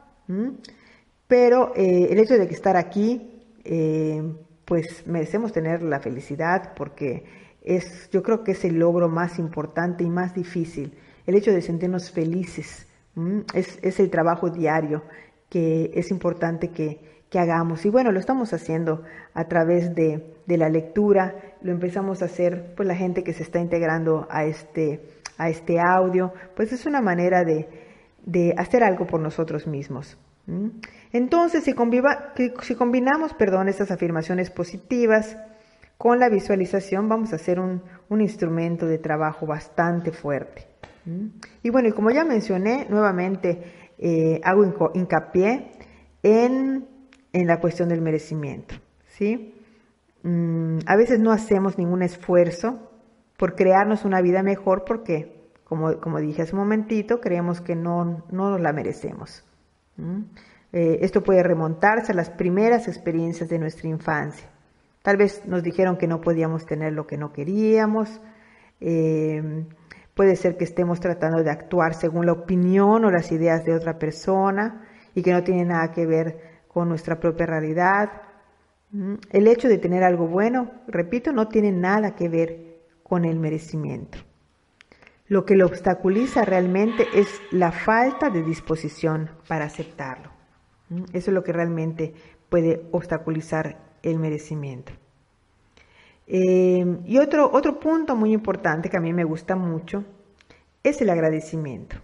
Pero 1.26 1.72
eh, 1.74 2.08
el 2.10 2.18
hecho 2.18 2.34
de 2.34 2.46
que 2.46 2.54
estar 2.54 2.76
aquí, 2.76 3.42
eh, 3.64 4.22
pues 4.64 5.06
merecemos 5.06 5.52
tener 5.52 5.82
la 5.82 6.00
felicidad 6.00 6.74
porque 6.74 7.24
es, 7.62 8.08
yo 8.10 8.22
creo 8.22 8.42
que 8.42 8.52
es 8.52 8.64
el 8.64 8.78
logro 8.78 9.08
más 9.08 9.38
importante 9.38 10.04
y 10.04 10.10
más 10.10 10.34
difícil. 10.34 10.98
El 11.26 11.36
hecho 11.36 11.52
de 11.52 11.62
sentirnos 11.62 12.10
felices 12.10 12.86
es, 13.54 14.00
el 14.00 14.10
trabajo 14.10 14.50
diario 14.50 15.02
que 15.48 15.90
es 15.94 16.10
importante 16.10 16.70
que, 16.70 17.10
hagamos. 17.34 17.86
Y 17.86 17.88
bueno, 17.88 18.12
lo 18.12 18.20
estamos 18.20 18.52
haciendo 18.52 19.04
a 19.32 19.48
través 19.48 19.94
de, 19.94 20.36
de 20.44 20.56
la 20.58 20.68
lectura, 20.68 21.34
lo 21.62 21.72
empezamos 21.72 22.20
a 22.20 22.26
hacer, 22.26 22.74
pues 22.76 22.86
la 22.86 22.94
gente 22.94 23.24
que 23.24 23.32
se 23.32 23.42
está 23.42 23.58
integrando 23.58 24.26
a 24.28 24.44
este, 24.44 25.00
a 25.38 25.48
este 25.48 25.80
audio, 25.80 26.34
pues 26.54 26.74
es 26.74 26.84
una 26.84 27.00
manera 27.00 27.42
de, 27.42 27.70
de 28.26 28.54
hacer 28.58 28.84
algo 28.84 29.06
por 29.06 29.18
nosotros 29.18 29.66
mismos. 29.66 30.18
Entonces, 31.12 31.64
si, 31.64 31.74
si 32.62 32.74
combinamos 32.74 33.34
perdón, 33.34 33.68
estas 33.68 33.90
afirmaciones 33.90 34.50
positivas 34.50 35.36
con 35.98 36.18
la 36.18 36.28
visualización, 36.28 37.08
vamos 37.08 37.32
a 37.32 37.36
hacer 37.36 37.60
un, 37.60 37.80
instrumento 38.20 38.86
de 38.86 38.98
trabajo 38.98 39.46
bastante 39.46 40.10
fuerte. 40.10 40.66
Y 41.62 41.70
bueno, 41.70 41.88
y 41.88 41.92
como 41.92 42.10
ya 42.10 42.24
mencioné, 42.24 42.86
nuevamente 42.90 43.90
eh, 43.98 44.40
hago 44.44 44.64
hincapié 44.94 45.72
en, 46.22 46.88
la 47.32 47.60
cuestión 47.60 47.88
del 47.88 48.00
merecimiento. 48.00 48.74
¿sí? 49.06 49.54
Mm, 50.24 50.78
a 50.86 50.96
veces 50.96 51.20
no 51.20 51.32
hacemos 51.32 51.78
ningún 51.78 52.02
esfuerzo 52.02 52.90
por 53.36 53.54
crearnos 53.54 54.04
una 54.04 54.20
vida 54.20 54.42
mejor 54.42 54.84
porque, 54.84 55.50
como, 55.64 56.00
como 56.00 56.18
dije 56.18 56.42
hace 56.42 56.52
un 56.52 56.60
momentito, 56.60 57.20
creemos 57.20 57.60
que 57.60 57.76
no, 57.76 58.24
no 58.30 58.50
nos 58.50 58.60
la 58.60 58.72
merecemos. 58.72 59.44
Eh, 60.72 60.98
esto 61.02 61.22
puede 61.22 61.42
remontarse 61.42 62.12
a 62.12 62.14
las 62.14 62.30
primeras 62.30 62.88
experiencias 62.88 63.48
de 63.48 63.58
nuestra 63.58 63.88
infancia. 63.88 64.48
Tal 65.02 65.16
vez 65.16 65.42
nos 65.46 65.62
dijeron 65.62 65.96
que 65.96 66.06
no 66.06 66.20
podíamos 66.20 66.64
tener 66.64 66.92
lo 66.92 67.06
que 67.06 67.18
no 67.18 67.32
queríamos. 67.32 68.20
Eh, 68.80 69.66
puede 70.14 70.36
ser 70.36 70.56
que 70.56 70.64
estemos 70.64 71.00
tratando 71.00 71.42
de 71.42 71.50
actuar 71.50 71.94
según 71.94 72.26
la 72.26 72.32
opinión 72.32 73.04
o 73.04 73.10
las 73.10 73.32
ideas 73.32 73.64
de 73.64 73.74
otra 73.74 73.98
persona 73.98 74.86
y 75.14 75.22
que 75.22 75.32
no 75.32 75.42
tiene 75.42 75.64
nada 75.64 75.90
que 75.92 76.06
ver 76.06 76.62
con 76.68 76.88
nuestra 76.88 77.18
propia 77.18 77.46
realidad. 77.46 78.22
El 79.30 79.46
hecho 79.48 79.68
de 79.68 79.78
tener 79.78 80.04
algo 80.04 80.26
bueno, 80.26 80.70
repito, 80.86 81.32
no 81.32 81.48
tiene 81.48 81.72
nada 81.72 82.14
que 82.14 82.28
ver 82.28 82.82
con 83.02 83.24
el 83.24 83.38
merecimiento. 83.38 84.18
Lo 85.28 85.44
que 85.44 85.56
lo 85.56 85.66
obstaculiza 85.66 86.44
realmente 86.44 87.06
es 87.14 87.40
la 87.50 87.72
falta 87.72 88.30
de 88.30 88.42
disposición 88.42 89.30
para 89.48 89.64
aceptarlo. 89.64 90.30
Eso 91.12 91.30
es 91.30 91.34
lo 91.34 91.42
que 91.42 91.52
realmente 91.52 92.12
puede 92.48 92.84
obstaculizar 92.90 93.78
el 94.02 94.18
merecimiento. 94.18 94.92
Eh, 96.26 96.98
y 97.06 97.18
otro, 97.18 97.50
otro 97.52 97.80
punto 97.80 98.14
muy 98.14 98.32
importante 98.32 98.88
que 98.88 98.96
a 98.96 99.00
mí 99.00 99.12
me 99.12 99.24
gusta 99.24 99.56
mucho 99.56 100.04
es 100.82 101.00
el 101.00 101.10
agradecimiento. 101.10 101.96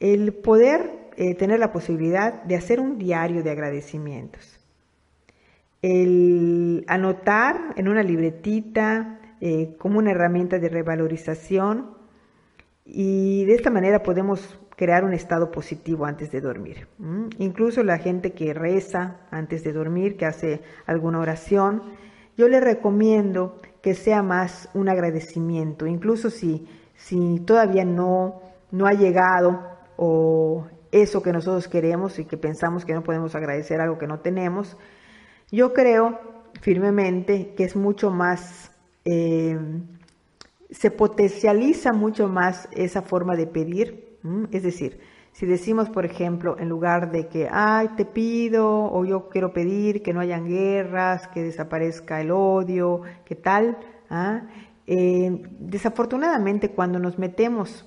El 0.00 0.32
poder 0.32 1.10
eh, 1.16 1.34
tener 1.34 1.60
la 1.60 1.72
posibilidad 1.72 2.42
de 2.42 2.56
hacer 2.56 2.80
un 2.80 2.98
diario 2.98 3.42
de 3.42 3.50
agradecimientos 3.50 4.56
el 5.82 6.84
anotar 6.88 7.74
en 7.76 7.88
una 7.88 8.02
libretita 8.02 9.20
eh, 9.40 9.76
como 9.78 9.98
una 9.98 10.10
herramienta 10.10 10.58
de 10.58 10.68
revalorización 10.68 11.95
y 12.86 13.44
de 13.44 13.54
esta 13.54 13.70
manera 13.70 14.02
podemos 14.02 14.58
crear 14.76 15.04
un 15.04 15.12
estado 15.12 15.50
positivo 15.50 16.04
antes 16.04 16.30
de 16.30 16.40
dormir. 16.40 16.86
Incluso 17.38 17.82
la 17.82 17.98
gente 17.98 18.32
que 18.32 18.54
reza 18.54 19.26
antes 19.30 19.64
de 19.64 19.72
dormir, 19.72 20.16
que 20.16 20.26
hace 20.26 20.60
alguna 20.86 21.18
oración, 21.18 21.82
yo 22.36 22.48
le 22.48 22.60
recomiendo 22.60 23.60
que 23.82 23.94
sea 23.94 24.22
más 24.22 24.68
un 24.74 24.88
agradecimiento, 24.88 25.86
incluso 25.86 26.30
si, 26.30 26.68
si 26.94 27.40
todavía 27.40 27.84
no, 27.84 28.40
no 28.70 28.86
ha 28.86 28.92
llegado 28.92 29.62
o 29.96 30.66
eso 30.92 31.22
que 31.22 31.32
nosotros 31.32 31.68
queremos 31.68 32.18
y 32.18 32.24
que 32.24 32.36
pensamos 32.36 32.84
que 32.84 32.94
no 32.94 33.02
podemos 33.02 33.34
agradecer 33.34 33.80
algo 33.80 33.98
que 33.98 34.06
no 34.06 34.20
tenemos, 34.20 34.76
yo 35.50 35.72
creo 35.72 36.18
firmemente 36.60 37.54
que 37.56 37.64
es 37.64 37.76
mucho 37.76 38.10
más, 38.10 38.70
eh, 39.04 39.58
se 40.70 40.90
potencializa 40.90 41.92
mucho 41.92 42.28
más 42.28 42.68
esa 42.72 43.02
forma 43.02 43.36
de 43.36 43.46
pedir. 43.46 44.18
Es 44.50 44.62
decir, 44.62 45.00
Si 45.32 45.44
decimos, 45.44 45.90
por 45.90 46.06
ejemplo, 46.06 46.56
en 46.58 46.70
lugar 46.70 47.10
de 47.12 47.28
que, 47.28 47.46
ay, 47.52 47.88
te 47.94 48.06
pido 48.06 48.90
o 48.90 49.04
yo 49.04 49.28
quiero 49.28 49.52
pedir 49.52 50.02
que 50.02 50.14
no 50.14 50.20
hayan 50.20 50.46
guerras, 50.46 51.28
que 51.28 51.42
desaparezca 51.42 52.22
el 52.22 52.30
odio, 52.30 53.02
¿qué 53.26 53.34
tal? 53.34 53.76
¿Ah? 54.08 54.46
Eh, 54.86 55.42
desafortunadamente, 55.58 56.70
cuando 56.70 56.98
nos 56.98 57.18
metemos 57.18 57.84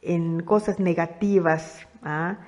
en 0.00 0.44
cosas 0.44 0.78
negativas, 0.78 1.88
¿ah? 2.02 2.38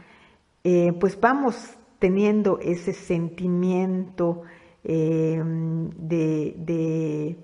eh, 0.62 0.92
pues 1.01 1.18
vamos 1.18 1.77
teniendo 1.99 2.59
ese 2.61 2.92
sentimiento 2.92 4.42
eh, 4.85 5.42
de, 5.97 7.37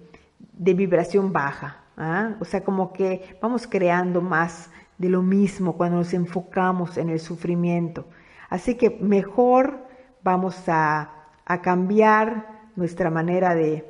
vibración 0.52 1.32
baja. 1.32 1.84
¿Ah? 1.96 2.36
O 2.40 2.44
sea, 2.44 2.62
como 2.62 2.92
que 2.92 3.38
vamos 3.40 3.66
creando 3.66 4.20
más 4.20 4.70
de 4.98 5.08
lo 5.08 5.22
mismo 5.22 5.76
cuando 5.76 5.98
nos 5.98 6.12
enfocamos 6.12 6.96
en 6.98 7.08
el 7.08 7.20
sufrimiento. 7.20 8.06
Así 8.48 8.74
que 8.74 8.90
mejor 8.90 9.86
vamos 10.22 10.56
a, 10.66 11.16
cambiar 11.62 12.46
nuestra 12.76 13.10
manera 13.10 13.56
de, 13.56 13.84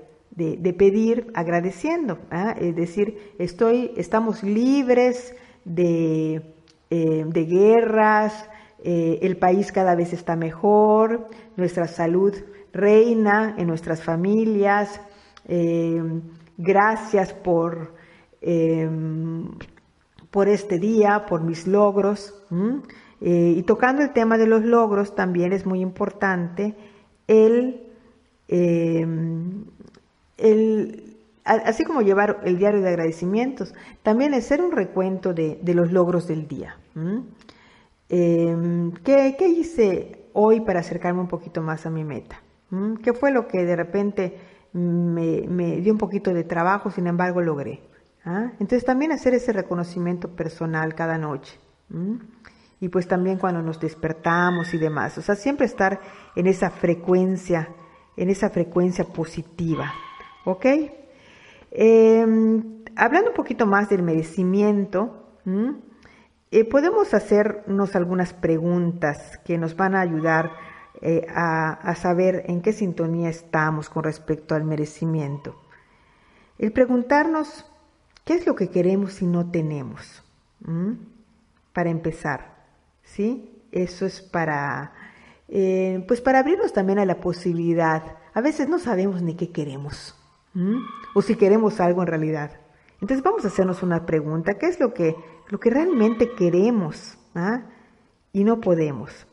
pedir 0.79 1.31
agradeciendo. 1.35 2.19
¿ah? 2.31 2.55
Es 2.59 2.75
decir, 2.75 3.35
estoy, 3.39 3.93
estamos 3.97 4.43
libres 4.43 5.35
de, 5.65 6.55
eh, 6.89 7.25
de 7.27 7.45
guerras, 7.45 8.49
eh, 8.83 9.19
el 9.23 9.37
país 9.37 9.73
cada 9.73 9.95
vez 9.95 10.15
está 10.15 10.37
mejor, 10.37 11.29
nuestra 11.57 11.87
salud 11.87 12.35
reina 12.73 13.55
en 13.59 13.67
nuestras 13.67 14.03
familias. 14.03 15.01
Eh, 15.47 16.03
gracias 16.71 17.35
por, 17.35 17.95
por 20.31 20.49
este 20.49 20.79
día, 20.79 21.27
por 21.27 21.43
mis 21.43 21.67
logros. 21.67 22.35
y 23.21 23.63
tocando 23.65 24.03
el 24.03 24.13
tema 24.13 24.39
de 24.39 24.47
los 24.47 24.65
logros, 24.65 25.15
también 25.15 25.53
es 25.53 25.67
muy 25.67 25.81
importante 25.81 26.75
el, 27.27 27.87
el 28.49 29.61
así 31.45 31.85
como 31.85 32.03
llevar 32.03 32.41
el 32.45 32.59
diario 32.59 32.81
de 32.81 32.89
agradecimientos, 32.89 33.75
también 34.03 34.35
hacer 34.35 34.63
un 34.63 34.73
recuento 34.73 35.35
de, 35.35 35.59
los 35.75 35.93
logros 35.93 36.27
del 36.27 36.47
día. 36.47 36.77
Em, 38.09 38.93
¿qué, 39.05 39.37
hice 39.49 40.27
hoy 40.33 40.61
para 40.61 40.81
acercarme 40.81 41.21
un 41.21 41.29
poquito 41.29 41.63
más 41.63 41.87
a 41.87 41.91
mi 41.91 42.05
meta? 42.05 42.43
¿Qué 43.03 43.13
fue 43.13 43.33
lo 43.33 43.49
que 43.49 43.65
de 43.65 43.75
repente 43.75 44.37
me, 44.73 45.81
dio 45.81 45.93
un 45.93 45.99
poquito 45.99 46.33
de 46.33 46.45
trabajo, 46.45 46.91
sin 46.91 47.07
embargo 47.07 47.41
logré? 47.41 47.83
¿Ah? 48.25 48.53
Entonces 48.61 48.85
también 48.85 49.13
hacer 49.13 49.35
ese 49.35 49.53
reconocimiento 49.53 50.29
personal 50.29 50.95
cada 50.95 51.19
noche. 51.19 51.59
Y 52.81 52.89
pues 52.89 53.09
también 53.09 53.39
cuando 53.39 53.63
nos 53.63 53.81
despertamos 53.81 54.73
y 54.75 54.79
demás. 54.79 55.19
O 55.19 55.23
sea, 55.23 55.35
siempre 55.35 55.67
estar 55.67 56.01
en 56.37 56.47
esa 56.47 56.71
frecuencia, 56.71 57.69
en 58.17 58.31
esa 58.31 58.51
frecuencia 58.51 59.05
positiva. 59.05 59.93
¿Ok? 60.45 60.67
Em, 61.71 62.85
hablando 62.97 63.31
un 63.31 63.37
poquito 63.37 63.67
más 63.67 63.89
del 63.89 64.03
merecimiento, 64.03 65.39
eh, 66.51 66.65
podemos 66.65 67.15
hacernos 67.15 67.95
algunas 67.97 68.33
preguntas 68.33 69.39
que 69.45 69.59
nos 69.59 69.77
van 69.77 69.95
a 69.95 70.01
ayudar 70.01 70.51
eh, 71.03 71.27
a, 71.35 71.95
saber 71.95 72.45
en 72.47 72.61
qué 72.61 72.73
sintonía 72.73 73.31
estamos 73.31 73.89
con 73.89 74.05
respecto 74.05 74.55
al 74.55 74.65
merecimiento. 74.65 75.57
El 76.59 76.73
preguntarnos 76.73 77.65
qué 78.25 78.35
es 78.35 78.47
lo 78.47 78.55
que 78.55 78.69
queremos 78.69 79.23
y 79.23 79.27
no 79.27 79.51
tenemos. 79.51 80.23
Para 81.73 81.89
empezar, 81.89 82.55
¿sí? 83.03 83.63
Eso 83.73 84.05
es 84.05 84.21
para, 84.21 84.93
eh, 85.49 86.05
pues 86.07 86.21
para 86.21 86.41
abrirnos 86.41 86.73
también 86.73 86.99
a 86.99 87.07
la 87.07 87.21
posibilidad. 87.21 88.19
A 88.35 88.41
veces 88.43 88.69
no 88.69 88.79
sabemos 88.79 89.23
ni 89.23 89.37
qué 89.37 89.51
queremos. 89.51 90.15
O 91.15 91.23
si 91.23 91.37
queremos 91.37 91.81
algo 91.81 92.03
en 92.03 92.09
realidad. 92.09 92.61
Entonces 93.01 93.23
vamos 93.23 93.45
a 93.45 93.49
hacernos 93.49 93.83
una 93.83 94.05
pregunta, 94.05 94.59
¿qué 94.59 94.67
es 94.67 94.79
lo 94.79 94.93
que, 94.93 95.17
lo 95.49 95.59
que 95.59 95.71
realmente 95.71 96.35
queremos? 96.35 97.17
¿ah? 97.35 97.63
Y 98.33 98.45
no 98.45 98.61
podemos. 98.61 99.27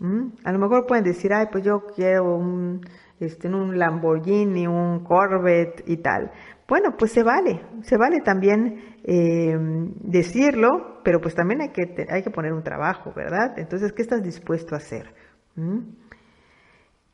A 0.43 0.51
lo 0.51 0.59
mejor 0.59 0.87
pueden 0.87 1.03
decir, 1.03 1.31
ay, 1.33 1.47
pues 1.51 1.63
yo 1.63 1.85
quiero 1.95 2.35
un, 2.35 2.81
este, 3.19 3.47
un 3.47 3.77
Lamborghini, 3.77 4.65
un 4.65 5.03
Corvette 5.03 5.83
y 5.85 5.97
tal. 5.97 6.31
Bueno, 6.67 6.97
pues 6.97 7.11
se 7.11 7.23
vale, 7.23 7.61
se 7.83 7.95
vale 7.95 8.21
también 8.21 8.97
em, 9.03 9.93
decirlo, 10.01 10.99
pero 11.03 11.21
pues 11.21 11.33
también 11.33 11.61
hay 11.61 11.69
que, 11.69 12.05
hay 12.09 12.23
que 12.23 12.31
poner 12.31 12.51
un 12.53 12.63
trabajo, 12.63 13.13
¿verdad? 13.15 13.57
Entonces, 13.57 13.93
¿qué 13.93 14.01
estás 14.01 14.23
dispuesto 14.23 14.75
a 14.75 14.79
hacer? 14.79 15.13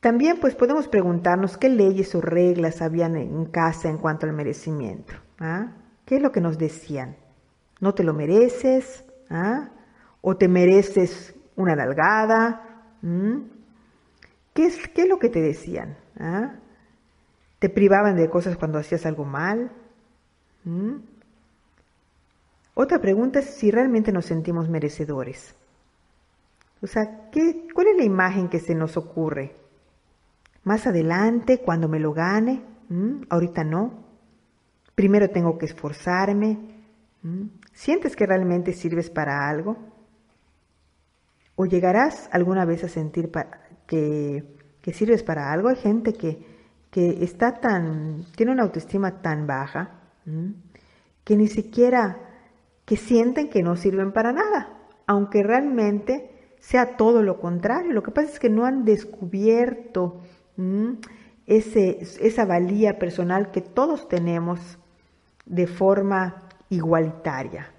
También 0.00 0.38
pues 0.38 0.54
podemos 0.54 0.86
preguntarnos 0.88 1.56
qué 1.56 1.70
leyes 1.70 2.14
o 2.14 2.20
reglas 2.20 2.82
habían 2.82 3.16
en 3.16 3.46
casa 3.46 3.88
en 3.88 3.96
cuanto 3.96 4.26
al 4.26 4.34
merecimiento. 4.34 5.14
¿ah? 5.38 5.72
¿Qué 6.04 6.16
es 6.16 6.22
lo 6.22 6.30
que 6.30 6.42
nos 6.42 6.58
decían? 6.58 7.16
¿No 7.80 7.94
te 7.94 8.04
lo 8.04 8.12
mereces? 8.12 9.04
¿Ah? 9.30 9.70
¿O 10.20 10.36
te 10.36 10.46
mereces 10.46 11.34
una 11.56 11.74
nalgada? 11.74 12.90
¿Qué, 14.54 14.66
es, 14.66 14.88
¿Qué 14.88 15.02
es 15.02 15.08
lo 15.08 15.18
que 15.18 15.28
te 15.28 15.40
decían? 15.40 15.96
¿Ah? 16.18 16.54
¿Te 17.58 17.68
privaban 17.68 18.16
de 18.16 18.28
cosas 18.28 18.56
cuando 18.56 18.78
hacías 18.78 19.06
algo 19.06 19.24
mal? 19.24 19.72
Otra 22.74 23.00
pregunta 23.00 23.38
es 23.38 23.46
si 23.46 23.70
realmente 23.70 24.12
nos 24.12 24.26
sentimos 24.26 24.68
merecedores. 24.68 25.54
O 26.82 26.86
sea, 26.86 27.30
¿qué, 27.30 27.66
¿cuál 27.72 27.88
es 27.88 27.96
la 27.96 28.04
imagen 28.04 28.48
que 28.48 28.60
se 28.60 28.74
nos 28.74 28.96
ocurre? 28.96 29.56
Más 30.64 30.86
adelante, 30.86 31.60
cuando 31.60 31.88
me 31.88 32.00
lo 32.00 32.12
gane, 32.12 32.62
ahorita 33.28 33.64
no. 33.64 34.04
Primero 34.94 35.30
tengo 35.30 35.58
que 35.58 35.66
esforzarme. 35.66 36.58
¿Sientes 37.72 38.16
que 38.16 38.26
realmente 38.26 38.72
sirves 38.72 39.10
para 39.10 39.48
algo? 39.48 39.93
¿O 41.56 41.66
llegarás 41.66 42.28
alguna 42.32 42.64
vez 42.64 42.84
a 42.84 42.88
sentir 42.88 43.30
que, 43.86 44.44
sirves 44.92 45.22
para 45.22 45.52
algo? 45.52 45.68
Hay 45.68 45.76
gente 45.76 46.12
que, 46.12 46.44
que, 46.90 47.24
está 47.24 47.60
tan, 47.60 48.24
tiene 48.36 48.52
una 48.52 48.64
autoestima 48.64 49.22
tan 49.22 49.46
baja 49.46 50.00
que 51.24 51.36
ni 51.36 51.48
siquiera 51.48 52.18
que 52.84 52.96
sienten 52.96 53.48
que 53.48 53.62
no 53.62 53.76
sirven 53.76 54.12
para 54.12 54.32
nada, 54.32 54.78
aunque 55.06 55.42
realmente 55.42 56.30
sea 56.58 56.96
todo 56.96 57.22
lo 57.22 57.40
contrario. 57.40 57.92
Lo 57.92 58.02
que 58.02 58.10
pasa 58.10 58.32
es 58.32 58.40
que 58.40 58.50
no 58.50 58.64
han 58.64 58.84
descubierto 58.84 60.20
ese, 61.46 61.98
esa 62.20 62.44
valía 62.44 62.98
personal 62.98 63.50
que 63.50 63.60
todos 63.60 64.08
tenemos 64.08 64.78
de 65.46 65.66
forma 65.66 66.42
igualitaria. 66.70 67.70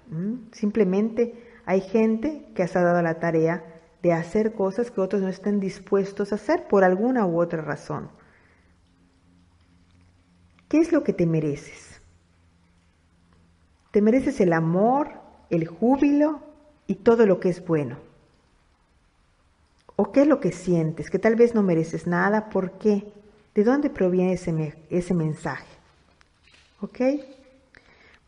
Simplemente 0.52 1.45
hay 1.66 1.80
gente 1.80 2.46
que 2.54 2.66
se 2.66 2.78
ha 2.78 2.82
dado 2.82 3.02
la 3.02 3.18
tarea 3.18 3.64
de 4.02 4.12
hacer 4.12 4.54
cosas 4.54 4.92
que 4.92 5.00
otros 5.00 5.20
no 5.20 5.28
estén 5.28 5.58
dispuestos 5.58 6.30
a 6.30 6.36
hacer 6.36 6.68
por 6.68 6.84
alguna 6.84 7.26
u 7.26 7.40
otra 7.40 7.60
razón. 7.60 8.08
¿Qué 10.68 10.78
es 10.78 10.92
lo 10.92 11.02
que 11.02 11.12
te 11.12 11.26
mereces? 11.26 12.00
Te 13.90 14.00
mereces 14.00 14.40
el 14.40 14.52
amor, 14.52 15.10
el 15.50 15.66
júbilo 15.66 16.40
y 16.86 16.96
todo 16.96 17.26
lo 17.26 17.40
que 17.40 17.48
es 17.48 17.66
bueno. 17.66 17.98
¿O 19.96 20.12
qué 20.12 20.22
es 20.22 20.28
lo 20.28 20.38
que 20.38 20.52
sientes? 20.52 21.10
Que 21.10 21.18
tal 21.18 21.34
vez 21.34 21.54
no 21.54 21.62
mereces 21.62 22.06
nada. 22.06 22.48
¿Por 22.48 22.72
qué? 22.78 23.12
¿De 23.54 23.64
dónde 23.64 23.90
proviene 23.90 24.34
ese, 24.34 24.76
ese 24.90 25.14
mensaje? 25.14 25.66
¿Ok? 26.80 27.00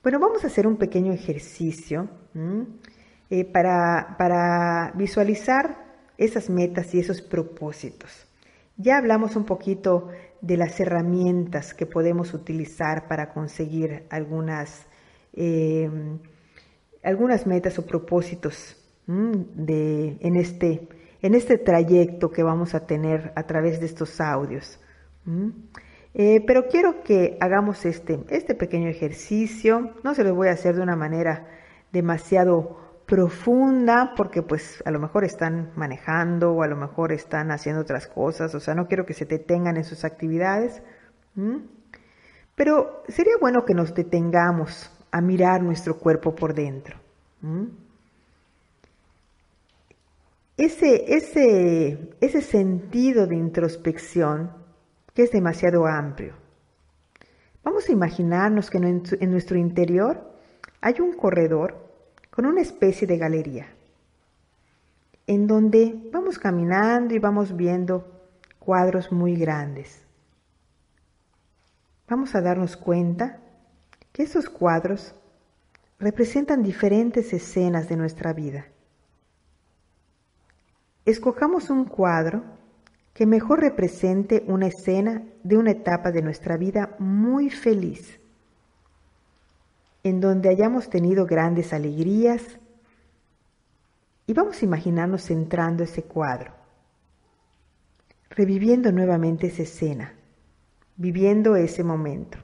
Bueno, 0.02 0.18
vamos 0.18 0.42
a 0.42 0.46
hacer 0.48 0.66
un 0.66 0.76
pequeño 0.76 1.12
ejercicio 1.12 2.08
eh, 3.30 3.44
para, 3.44 4.16
para 4.18 4.92
visualizar 4.94 5.86
esas 6.16 6.50
metas 6.50 6.94
y 6.94 7.00
esos 7.00 7.22
propósitos. 7.22 8.26
Ya 8.76 8.98
hablamos 8.98 9.36
un 9.36 9.44
poquito 9.44 10.08
de 10.40 10.56
las 10.56 10.78
herramientas 10.78 11.74
que 11.74 11.86
podemos 11.86 12.34
utilizar 12.34 13.08
para 13.08 13.32
conseguir 13.32 14.06
algunas, 14.10 14.86
eh, 15.34 15.90
algunas 17.02 17.46
metas 17.46 17.78
o 17.78 17.86
propósitos 17.86 18.76
de, 19.06 20.18
en 20.20 20.36
este 20.36 20.88
en 21.22 21.34
este 21.34 21.58
trayecto 21.58 22.30
que 22.30 22.42
vamos 22.42 22.74
a 22.74 22.86
tener 22.86 23.32
a 23.34 23.44
través 23.44 23.80
de 23.80 23.86
estos 23.86 24.20
audios. 24.20 24.78
Eh, 26.14 26.42
pero 26.46 26.68
quiero 26.68 27.02
que 27.02 27.36
hagamos 27.40 27.84
este, 27.84 28.20
este 28.30 28.54
pequeño 28.54 28.88
ejercicio. 28.88 29.94
No 30.02 30.14
se 30.14 30.24
lo 30.24 30.34
voy 30.34 30.48
a 30.48 30.52
hacer 30.52 30.76
de 30.76 30.82
una 30.82 30.96
manera 30.96 31.48
demasiado 31.92 32.87
profunda 33.08 34.12
porque 34.14 34.42
pues 34.42 34.82
a 34.84 34.90
lo 34.90 35.00
mejor 35.00 35.24
están 35.24 35.72
manejando 35.76 36.52
o 36.52 36.62
a 36.62 36.68
lo 36.68 36.76
mejor 36.76 37.10
están 37.10 37.50
haciendo 37.50 37.80
otras 37.80 38.06
cosas. 38.06 38.54
O 38.54 38.60
sea, 38.60 38.74
no 38.74 38.86
quiero 38.86 39.06
que 39.06 39.14
se 39.14 39.24
detengan 39.24 39.78
en 39.78 39.84
sus 39.84 40.04
actividades. 40.04 40.82
Pero 42.54 43.02
sería 43.08 43.32
bueno 43.40 43.64
que 43.64 43.74
nos 43.74 43.94
detengamos 43.94 44.92
a 45.10 45.22
mirar 45.22 45.62
nuestro 45.62 45.98
cuerpo 45.98 46.34
por 46.34 46.54
dentro. 46.54 46.98
ese, 50.58 51.14
ese, 51.16 52.10
ese 52.20 52.42
sentido 52.42 53.26
de 53.26 53.36
introspección 53.36 54.52
que 55.14 55.22
es 55.22 55.30
demasiado 55.30 55.86
amplio. 55.86 56.34
Vamos 57.64 57.88
a 57.88 57.92
imaginarnos 57.92 58.68
que 58.68 58.78
en 58.78 59.30
nuestro 59.30 59.56
interior 59.56 60.30
hay 60.82 61.00
un 61.00 61.14
corredor 61.14 61.87
con 62.38 62.46
una 62.46 62.60
especie 62.60 63.04
de 63.04 63.18
galería, 63.18 63.66
en 65.26 65.48
donde 65.48 66.08
vamos 66.12 66.38
caminando 66.38 67.12
y 67.12 67.18
vamos 67.18 67.56
viendo 67.56 68.22
cuadros 68.60 69.10
muy 69.10 69.34
grandes. 69.34 70.06
Vamos 72.08 72.36
a 72.36 72.40
darnos 72.40 72.76
cuenta 72.76 73.40
que 74.12 74.22
esos 74.22 74.48
cuadros 74.48 75.16
representan 75.98 76.62
diferentes 76.62 77.32
escenas 77.32 77.88
de 77.88 77.96
nuestra 77.96 78.32
vida. 78.32 78.68
Escojamos 81.06 81.70
un 81.70 81.86
cuadro 81.86 82.44
que 83.14 83.26
mejor 83.26 83.62
represente 83.62 84.44
una 84.46 84.68
escena 84.68 85.24
de 85.42 85.56
una 85.56 85.72
etapa 85.72 86.12
de 86.12 86.22
nuestra 86.22 86.56
vida 86.56 86.94
muy 87.00 87.50
feliz, 87.50 88.17
en 90.02 90.20
donde 90.20 90.48
hayamos 90.48 90.90
tenido 90.90 91.26
grandes 91.26 91.72
alegrías, 91.72 92.42
y 94.26 94.34
vamos 94.34 94.60
a 94.60 94.64
imaginarnos 94.64 95.30
entrando 95.30 95.84
ese 95.84 96.02
cuadro, 96.02 96.52
reviviendo 98.30 98.92
nuevamente 98.92 99.46
esa 99.46 99.62
escena, 99.62 100.14
viviendo 100.96 101.56
ese 101.56 101.82
momento. 101.82 102.38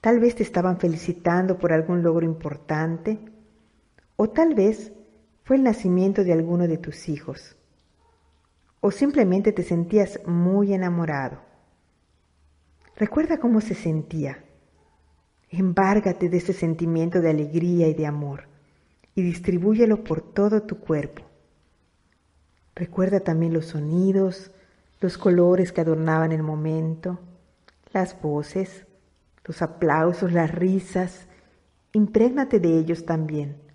Tal 0.00 0.20
vez 0.20 0.36
te 0.36 0.42
estaban 0.42 0.78
felicitando 0.78 1.58
por 1.58 1.72
algún 1.72 2.02
logro 2.02 2.24
importante, 2.24 3.18
o 4.16 4.30
tal 4.30 4.54
vez 4.54 4.92
fue 5.44 5.56
el 5.56 5.64
nacimiento 5.64 6.24
de 6.24 6.32
alguno 6.32 6.66
de 6.66 6.78
tus 6.78 7.08
hijos. 7.08 7.56
O 8.80 8.90
simplemente 8.90 9.52
te 9.52 9.62
sentías 9.62 10.20
muy 10.26 10.72
enamorado. 10.72 11.40
Recuerda 12.96 13.38
cómo 13.38 13.60
se 13.60 13.74
sentía. 13.74 14.44
Embárgate 15.50 16.28
de 16.28 16.36
ese 16.36 16.52
sentimiento 16.52 17.20
de 17.20 17.30
alegría 17.30 17.88
y 17.88 17.94
de 17.94 18.06
amor 18.06 18.44
y 19.14 19.22
distribúyelo 19.22 20.04
por 20.04 20.20
todo 20.20 20.62
tu 20.62 20.78
cuerpo. 20.78 21.22
Recuerda 22.74 23.20
también 23.20 23.52
los 23.52 23.66
sonidos, 23.66 24.50
los 25.00 25.18
colores 25.18 25.72
que 25.72 25.80
adornaban 25.80 26.32
el 26.32 26.42
momento, 26.42 27.18
las 27.92 28.20
voces, 28.20 28.86
los 29.44 29.62
aplausos, 29.62 30.32
las 30.32 30.54
risas. 30.54 31.26
Imprégnate 31.92 32.60
de 32.60 32.78
ellos 32.78 33.06
también 33.06 33.68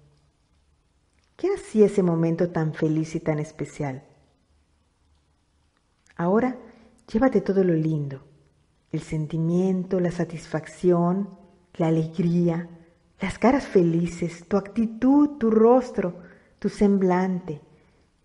¿Qué 1.44 1.50
hacía 1.54 1.88
ese 1.88 2.04
momento 2.04 2.52
tan 2.52 2.74
feliz 2.74 3.16
y 3.16 3.20
tan 3.20 3.40
especial? 3.40 4.04
Ahora 6.16 6.58
llévate 7.12 7.42
todo 7.42 7.64
lo 7.64 7.74
lindo, 7.74 8.22
el 8.92 9.02
sentimiento, 9.02 10.00
la 10.00 10.12
satisfacción, 10.12 11.30
la 11.76 11.88
alegría, 11.88 12.70
las 13.20 13.40
caras 13.40 13.66
felices, 13.66 14.48
tu 14.48 14.58
actitud, 14.58 15.38
tu 15.38 15.50
rostro, 15.50 16.16
tu 16.60 16.70
semblante, 16.70 17.62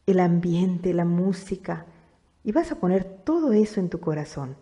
el 0.06 0.20
ambiente, 0.20 0.92
la 0.92 1.04
música, 1.04 1.86
y 2.44 2.52
vas 2.52 2.72
a 2.72 2.76
poner 2.76 3.04
todo 3.04 3.52
eso 3.52 3.80
en 3.80 3.88
tu 3.88 4.00
corazón. 4.00 4.56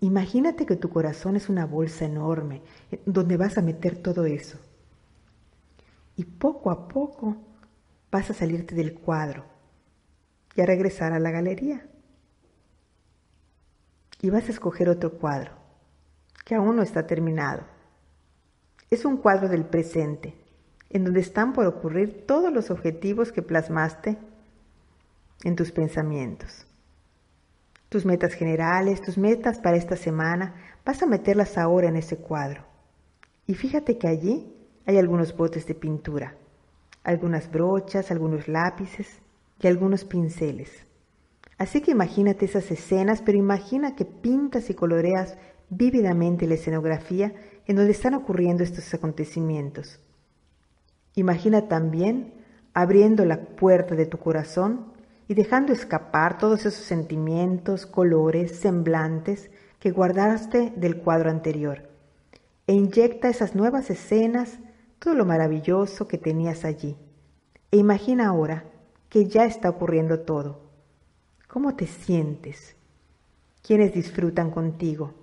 Imagínate 0.00 0.64
que 0.64 0.76
tu 0.76 0.90
corazón 0.90 1.36
es 1.36 1.48
una 1.48 1.66
bolsa 1.66 2.04
enorme 2.04 2.62
donde 3.04 3.36
vas 3.36 3.58
a 3.58 3.62
meter 3.62 3.96
todo 3.96 4.26
eso 4.26 4.58
y 6.16 6.24
poco 6.24 6.70
a 6.70 6.88
poco 6.88 7.36
vas 8.10 8.30
a 8.30 8.34
salirte 8.34 8.74
del 8.74 8.94
cuadro 8.94 9.44
y 10.54 10.60
a 10.60 10.66
regresar 10.66 11.12
a 11.12 11.18
la 11.18 11.30
galería. 11.30 11.88
Y 14.20 14.30
vas 14.30 14.48
a 14.48 14.52
escoger 14.52 14.88
otro 14.88 15.12
cuadro 15.12 15.52
que 16.48 16.54
aún 16.54 16.76
no 16.76 16.82
está 16.82 17.06
terminado. 17.06 17.60
Es 18.90 19.04
un 19.04 19.18
cuadro 19.18 19.50
del 19.50 19.66
presente, 19.66 20.34
en 20.88 21.04
donde 21.04 21.20
están 21.20 21.52
por 21.52 21.66
ocurrir 21.66 22.24
todos 22.26 22.50
los 22.50 22.70
objetivos 22.70 23.32
que 23.32 23.42
plasmaste 23.42 24.16
en 25.44 25.56
tus 25.56 25.72
pensamientos. 25.72 26.66
Tus 27.90 28.06
metas 28.06 28.32
generales, 28.32 29.02
tus 29.02 29.18
metas 29.18 29.58
para 29.58 29.76
esta 29.76 29.94
semana, 29.94 30.54
vas 30.86 31.02
a 31.02 31.06
meterlas 31.06 31.58
ahora 31.58 31.88
en 31.88 31.96
ese 31.96 32.16
cuadro. 32.16 32.64
Y 33.46 33.52
fíjate 33.52 33.98
que 33.98 34.08
allí 34.08 34.50
hay 34.86 34.96
algunos 34.96 35.36
botes 35.36 35.66
de 35.66 35.74
pintura, 35.74 36.34
algunas 37.04 37.50
brochas, 37.50 38.10
algunos 38.10 38.48
lápices 38.48 39.20
y 39.60 39.66
algunos 39.66 40.06
pinceles. 40.06 40.70
Así 41.58 41.82
que 41.82 41.90
imagínate 41.90 42.46
esas 42.46 42.70
escenas, 42.70 43.20
pero 43.20 43.36
imagina 43.36 43.94
que 43.94 44.06
pintas 44.06 44.70
y 44.70 44.74
coloreas 44.74 45.36
vívidamente 45.70 46.46
la 46.46 46.54
escenografía 46.54 47.34
en 47.66 47.76
donde 47.76 47.92
están 47.92 48.14
ocurriendo 48.14 48.62
estos 48.62 48.92
acontecimientos. 48.94 50.00
Imagina 51.14 51.68
también 51.68 52.34
abriendo 52.74 53.24
la 53.24 53.40
puerta 53.40 53.94
de 53.94 54.06
tu 54.06 54.18
corazón 54.18 54.92
y 55.26 55.34
dejando 55.34 55.72
escapar 55.72 56.38
todos 56.38 56.60
esos 56.60 56.84
sentimientos, 56.84 57.86
colores, 57.86 58.52
semblantes 58.56 59.50
que 59.78 59.90
guardaste 59.90 60.72
del 60.76 60.98
cuadro 60.98 61.30
anterior. 61.30 61.88
E 62.66 62.74
inyecta 62.74 63.28
esas 63.28 63.54
nuevas 63.54 63.90
escenas 63.90 64.58
todo 64.98 65.14
lo 65.14 65.24
maravilloso 65.24 66.08
que 66.08 66.18
tenías 66.18 66.64
allí. 66.64 66.96
E 67.70 67.76
imagina 67.76 68.28
ahora 68.28 68.64
que 69.08 69.26
ya 69.26 69.44
está 69.44 69.70
ocurriendo 69.70 70.20
todo. 70.20 70.60
¿Cómo 71.46 71.76
te 71.76 71.86
sientes? 71.86 72.76
¿Quiénes 73.62 73.92
disfrutan 73.92 74.50
contigo? 74.50 75.14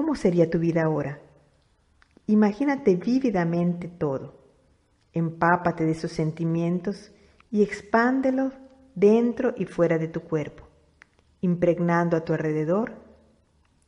¿Cómo 0.00 0.14
sería 0.14 0.48
tu 0.48 0.58
vida 0.58 0.84
ahora? 0.84 1.20
Imagínate 2.26 2.96
vívidamente 2.96 3.86
todo. 3.86 4.32
Empápate 5.12 5.84
de 5.84 5.90
esos 5.90 6.10
sentimientos 6.10 7.12
y 7.50 7.62
expándelos 7.62 8.54
dentro 8.94 9.52
y 9.58 9.66
fuera 9.66 9.98
de 9.98 10.08
tu 10.08 10.22
cuerpo, 10.22 10.64
impregnando 11.42 12.16
a 12.16 12.24
tu 12.24 12.32
alrededor, 12.32 12.94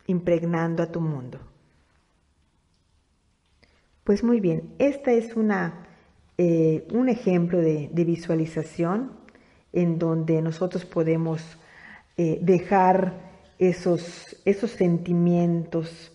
impregnando 0.07 0.83
a 0.83 0.93
tu 0.93 1.01
mundo. 1.01 1.41
Pues 4.05 4.23
muy 4.23 4.39
bien, 4.39 4.75
esta 4.79 5.13
es 5.13 5.35
una, 5.35 5.87
eh, 6.37 6.87
un 6.93 7.09
ejemplo 7.09 7.57
de, 7.57 7.89
visualización 7.95 9.13
en 9.73 9.99
donde 9.99 10.43
nosotros 10.43 10.85
podemos 10.85 11.57
eh, 12.19 12.39
dejar 12.43 13.32
esos, 13.69 14.37
esos 14.45 14.71
sentimientos, 14.71 16.13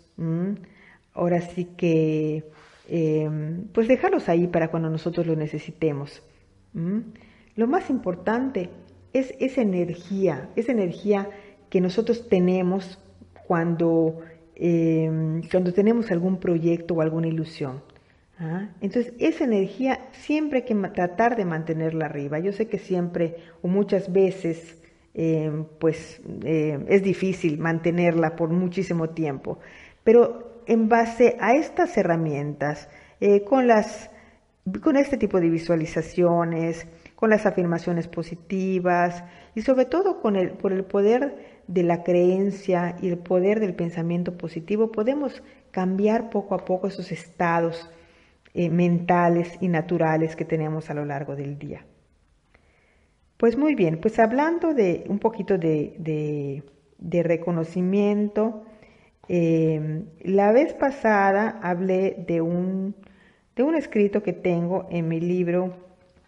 ahora 1.13 1.41
sí 1.41 1.65
que, 1.77 2.43
em, 2.87 3.67
pues 3.73 3.87
dejarlos 3.87 4.29
ahí 4.29 4.47
para 4.47 4.69
cuando 4.69 4.89
nosotros 4.89 5.27
los 5.27 5.37
necesitemos. 5.37 6.21
Lo 7.55 7.67
más 7.67 7.89
importante 7.89 8.69
es 9.13 9.33
esa 9.39 9.61
energía, 9.61 10.49
esa 10.55 10.71
energía 10.71 11.29
que 11.69 11.81
nosotros 11.81 12.27
tenemos 12.29 12.99
cuando 13.47 14.21
Em, 14.59 15.43
cuando 15.51 15.71
tenemos 15.71 16.09
algún 16.09 16.39
proyecto 16.39 16.95
o 16.95 17.01
alguna 17.01 17.27
ilusión. 17.27 17.83
¿ah? 18.39 18.69
Entonces, 18.81 19.13
esa 19.19 19.43
energía 19.43 19.99
siempre 20.13 20.59
hay 20.59 20.65
que 20.65 20.73
tratar 20.89 21.35
de 21.35 21.45
mantenerla 21.45 22.05
arriba. 22.05 22.39
Yo 22.39 22.51
sé 22.51 22.67
que 22.67 22.79
siempre 22.79 23.35
o 23.61 23.67
muchas 23.67 24.11
veces, 24.11 24.81
em, 25.17 25.65
pues 25.79 26.21
em, 26.43 26.85
es 26.87 27.03
difícil 27.03 27.57
mantenerla 27.57 28.35
por 28.35 28.49
muchísimo 28.49 29.09
tiempo, 29.09 29.59
pero 30.03 30.61
en 30.67 30.87
base 30.87 31.37
a 31.39 31.53
estas 31.53 31.97
herramientas, 31.97 32.87
eh, 33.19 33.43
con, 33.43 33.67
las, 33.67 34.11
con 34.81 34.95
este 34.95 35.17
tipo 35.17 35.39
de 35.39 35.49
visualizaciones, 35.49 36.87
con 37.15 37.31
las 37.31 37.45
afirmaciones 37.45 38.07
positivas 38.07 39.23
y 39.55 39.61
sobre 39.61 39.85
todo 39.85 40.21
con 40.21 40.35
el, 40.35 40.51
por 40.51 40.71
el 40.71 40.83
poder 40.83 41.63
de 41.67 41.83
la 41.83 42.03
creencia 42.03 42.95
y 43.01 43.09
el 43.09 43.17
poder 43.17 43.59
del 43.59 43.73
pensamiento 43.73 44.37
positivo, 44.37 44.91
podemos 44.91 45.41
cambiar 45.71 46.29
poco 46.29 46.53
a 46.53 46.63
poco 46.63 46.87
esos 46.87 47.11
estados 47.11 47.89
eh, 48.53 48.69
mentales 48.69 49.57
y 49.61 49.67
naturales 49.67 50.35
que 50.35 50.45
tenemos 50.45 50.89
a 50.89 50.93
lo 50.93 51.05
largo 51.05 51.35
del 51.35 51.57
día. 51.57 51.85
Pues 53.37 53.55
muy 53.55 53.75
bien, 53.75 53.99
pues 54.01 54.17
hablando 54.17 54.73
de 54.73 55.05
un 55.07 55.19
poquito 55.19 55.59
de, 55.59 56.63
reconocimiento, 56.99 58.65
eh, 59.29 60.05
la 60.21 60.51
vez 60.51 60.73
pasada 60.73 61.59
hablé 61.61 62.23
de 62.27 62.41
un, 62.41 62.95
de 63.55 63.61
un 63.61 63.75
escrito 63.75 64.23
que 64.23 64.33
tengo 64.33 64.87
en 64.89 65.07
mi 65.07 65.19
libro 65.19 65.75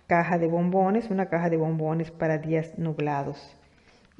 Caja 0.05 0.37
de 0.37 0.45
Bombones, 0.45 1.09
una 1.09 1.29
caja 1.29 1.49
de 1.49 1.57
bombones 1.57 2.11
para 2.11 2.37
días 2.37 2.77
nublados 2.77 3.55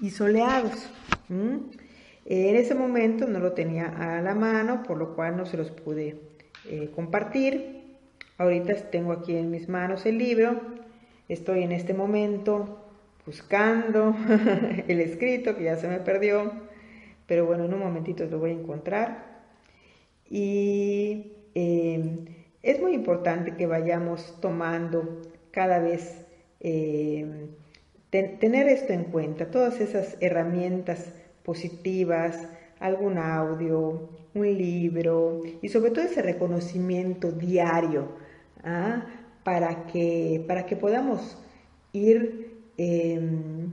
y 0.02 0.10
soleados. 0.10 0.92
En 1.30 2.56
ese 2.56 2.74
momento 2.74 3.28
no 3.28 3.38
lo 3.40 3.52
tenía 3.52 3.86
a 3.86 4.20
la 4.24 4.34
mano, 4.34 4.82
por 4.82 4.98
lo 4.98 5.16
cual 5.16 5.38
no 5.38 5.46
se 5.46 5.58
los 5.58 5.70
pude 5.70 6.20
eh, 6.68 6.90
compartir. 6.96 7.98
Ahorita 8.40 8.74
tengo 8.90 9.12
aquí 9.12 9.36
en 9.36 9.52
mis 9.52 9.70
manos 9.70 10.08
el 10.08 10.18
libro 10.18 10.79
estoy 11.30 11.64
en 11.64 11.72
este 11.72 11.94
momento 11.94 12.86
buscando 13.26 14.16
el 14.88 15.00
escrito 15.00 15.56
que 15.56 15.66
ya 15.66 15.78
se 15.78 15.88
me 15.88 16.00
perdió, 16.00 16.52
pero 17.28 17.46
bueno, 17.46 17.66
en 17.66 17.74
un 17.74 17.80
momentito 17.80 18.26
lo 18.26 18.40
voy 18.40 18.52
a 18.52 18.54
encontrar. 18.54 19.30
Y 20.30 21.34
em, 21.54 22.26
es 22.64 22.82
muy 22.82 22.94
importante 22.94 23.56
que 23.56 23.68
vayamos 23.68 24.40
tomando 24.42 25.22
cada 25.52 25.80
vez, 25.80 26.26
em, 26.60 27.48
tener 28.10 28.68
esto 28.68 28.94
en 28.94 29.06
cuenta, 29.06 29.52
todas 29.52 29.80
esas 29.80 30.18
herramientas 30.20 31.14
positivas, 31.44 32.48
algún 32.80 33.18
audio, 33.18 34.10
un 34.34 34.58
libro 34.58 35.42
y 35.62 35.70
sobre 35.70 35.92
todo 35.92 36.06
ese 36.06 36.22
reconocimiento 36.22 37.32
diario 37.32 38.10
¿ah? 38.64 39.06
Para, 39.50 39.88
que, 39.88 40.46
para 40.48 40.68
que 40.68 40.76
podamos 40.76 41.36
ir, 41.92 42.54
em, 42.78 43.72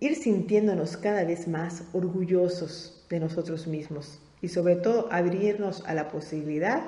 ir 0.00 0.14
sintiéndonos 0.16 0.96
cada 0.96 1.22
vez 1.22 1.46
más 1.46 1.84
orgullosos 1.92 3.06
de 3.08 3.20
nosotros 3.20 3.68
mismos 3.68 4.20
y 4.42 4.48
sobre 4.48 4.74
todo 4.74 5.06
abrirnos 5.12 5.84
a 5.86 5.94
la 5.94 6.08
posibilidad 6.08 6.82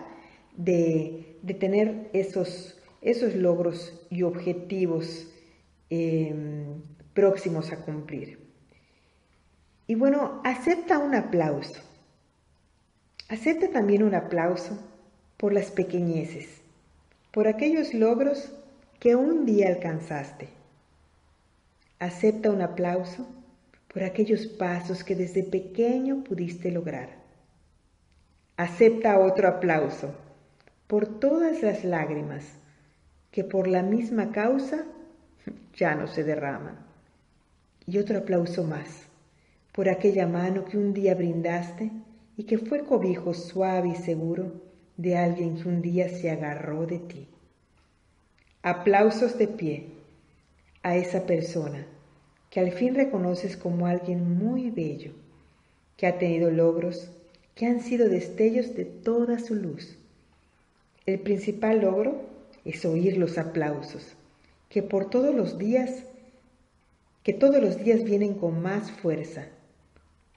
de, 0.56 1.36
tener 1.60 2.10
esos, 2.12 2.76
esos 3.00 3.36
logros 3.36 3.92
y 4.10 4.24
objetivos 4.24 5.28
em, 5.90 6.82
próximos 7.14 7.70
a 7.70 7.76
cumplir. 7.76 8.40
Y 9.86 9.94
bueno, 9.94 10.40
acepta 10.42 10.98
un 10.98 11.14
aplauso. 11.14 11.80
Acepta 13.28 13.70
también 13.70 14.02
un 14.02 14.16
aplauso 14.16 14.76
por 15.36 15.52
las 15.52 15.70
pequeñeces, 15.70 16.58
por 17.30 17.46
aquellos 17.46 17.92
logros 17.94 18.52
que 19.00 19.14
un 19.14 19.44
día 19.44 19.68
alcanzaste. 19.68 20.48
Acepta 21.98 22.50
un 22.50 22.62
aplauso 22.62 23.26
por 23.92 24.02
aquellos 24.02 24.46
pasos 24.46 25.04
que 25.04 25.14
desde 25.14 25.42
pequeño 25.42 26.24
pudiste 26.24 26.70
lograr. 26.70 27.10
Acepta 28.56 29.18
otro 29.18 29.48
aplauso 29.48 30.14
por 30.86 31.20
todas 31.20 31.62
las 31.62 31.84
lágrimas 31.84 32.44
que 33.30 33.44
por 33.44 33.68
la 33.68 33.82
misma 33.82 34.32
causa 34.32 34.84
ya 35.74 35.94
no 35.94 36.06
se 36.06 36.24
derraman. 36.24 36.78
Y 37.86 37.98
otro 37.98 38.18
aplauso 38.18 38.64
más 38.64 39.04
por 39.72 39.88
aquella 39.88 40.26
mano 40.26 40.64
que 40.64 40.76
un 40.76 40.92
día 40.92 41.14
brindaste 41.14 41.90
y 42.36 42.44
que 42.44 42.58
fue 42.58 42.84
cobijo 42.84 43.34
suave 43.34 43.90
y 43.90 43.94
seguro 43.94 44.67
de 44.98 45.16
alguien 45.16 45.56
que 45.56 45.66
un 45.66 45.80
día 45.80 46.10
se 46.10 46.30
agarró 46.30 46.84
de 46.84 46.98
ti. 46.98 47.26
Aplausos 48.60 49.38
de 49.38 49.48
pie 49.48 49.86
a 50.82 50.96
esa 50.96 51.24
persona 51.24 51.86
que 52.50 52.60
al 52.60 52.72
fin 52.72 52.94
reconoces 52.94 53.56
como 53.56 53.86
alguien 53.86 54.36
muy 54.36 54.70
bello, 54.70 55.12
que 55.96 56.06
ha 56.06 56.18
tenido 56.18 56.50
logros 56.50 57.10
que 57.54 57.64
han 57.64 57.80
sido 57.80 58.10
destellos 58.10 58.74
de 58.74 58.84
toda 58.84 59.38
su 59.38 59.54
luz. 59.54 59.96
El 61.06 61.20
principal 61.20 61.80
logro 61.80 62.20
es 62.66 62.84
oír 62.84 63.16
los 63.16 63.38
aplausos, 63.38 64.14
que 64.68 64.82
por 64.82 65.08
todos 65.08 65.34
los 65.34 65.56
días, 65.58 66.04
que 67.22 67.32
todos 67.32 67.62
los 67.62 67.82
días 67.82 68.04
vienen 68.04 68.34
con 68.34 68.60
más 68.60 68.90
fuerza 68.90 69.48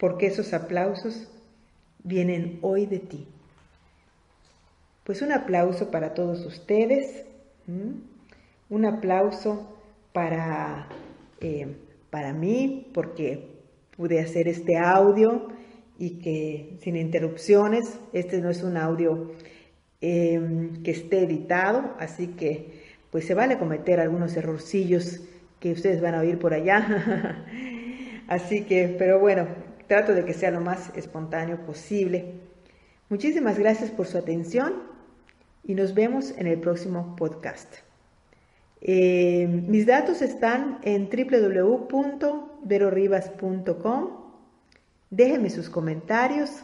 porque 0.01 0.25
esos 0.25 0.51
aplausos 0.51 1.27
vienen 2.03 2.57
hoy 2.63 2.87
de 2.87 2.97
ti. 2.97 3.27
Pues 5.03 5.21
un 5.21 5.31
aplauso 5.31 5.89
para 5.91 6.13
todos 6.13 6.45
ustedes, 6.45 7.25
un 8.69 8.85
aplauso 8.85 9.77
para, 10.13 10.87
eh, 11.39 11.75
para 12.09 12.33
mí, 12.33 12.89
porque 12.93 13.47
pude 13.95 14.19
hacer 14.19 14.47
este 14.47 14.77
audio 14.77 15.47
y 15.97 16.19
que 16.19 16.77
sin 16.81 16.95
interrupciones, 16.95 17.99
este 18.13 18.41
no 18.41 18.49
es 18.49 18.63
un 18.63 18.77
audio 18.77 19.31
em, 20.01 20.83
que 20.83 20.91
esté 20.91 21.23
editado, 21.23 21.95
así 21.99 22.27
que 22.27 22.81
pues 23.11 23.25
se 23.25 23.33
vale 23.33 23.57
cometer 23.57 23.99
algunos 23.99 24.35
errorcillos 24.37 25.21
que 25.59 25.71
ustedes 25.71 26.01
van 26.01 26.15
a 26.15 26.21
oír 26.21 26.39
por 26.39 26.53
allá. 26.53 27.45
así 28.27 28.63
que, 28.65 28.95
pero 28.97 29.19
bueno, 29.19 29.47
Trato 29.91 30.13
de 30.13 30.23
que 30.23 30.33
sea 30.33 30.51
lo 30.51 30.61
más 30.61 30.89
espontáneo 30.95 31.65
posible. 31.65 32.35
Muchísimas 33.11 33.59
gracias 33.59 33.91
por 33.91 34.07
su 34.07 34.17
atención 34.17 34.73
y 35.65 35.75
nos 35.75 35.93
vemos 35.93 36.33
en 36.37 36.47
el 36.47 36.61
próximo 36.61 37.17
podcast. 37.17 37.75
Eh, 38.79 39.45
mis 39.67 39.85
datos 39.85 40.21
están 40.21 40.79
en 40.83 41.09
www.veroribas.com. 41.09 44.07
Déjenme 45.09 45.49
sus 45.49 45.69
comentarios, 45.69 46.63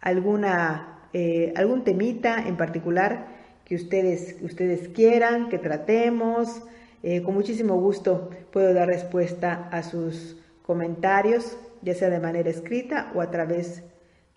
alguna, 0.00 1.08
eh, 1.12 1.52
algún 1.56 1.82
temita 1.82 2.46
en 2.46 2.56
particular 2.56 3.26
que 3.64 3.74
ustedes, 3.74 4.36
ustedes 4.40 4.86
quieran 4.86 5.48
que 5.48 5.58
tratemos. 5.58 6.62
Eh, 7.02 7.24
con 7.24 7.34
muchísimo 7.34 7.74
gusto 7.80 8.30
puedo 8.52 8.72
dar 8.72 8.86
respuesta 8.86 9.68
a 9.72 9.82
sus 9.82 10.36
comentarios 10.62 11.58
ya 11.82 11.94
sea 11.94 12.08
de 12.08 12.20
manera 12.20 12.50
escrita 12.50 13.10
o 13.16 13.20
a 13.20 13.32
través 13.32 13.82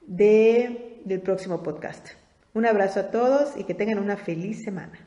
de, 0.07 0.94
del 1.05 1.21
próximo 1.21 1.61
podcast. 1.63 2.09
Un 2.53 2.65
abrazo 2.65 2.99
a 2.99 3.11
todos 3.11 3.55
y 3.57 3.63
que 3.63 3.75
tengan 3.75 3.99
una 3.99 4.17
feliz 4.17 4.63
semana. 4.63 5.04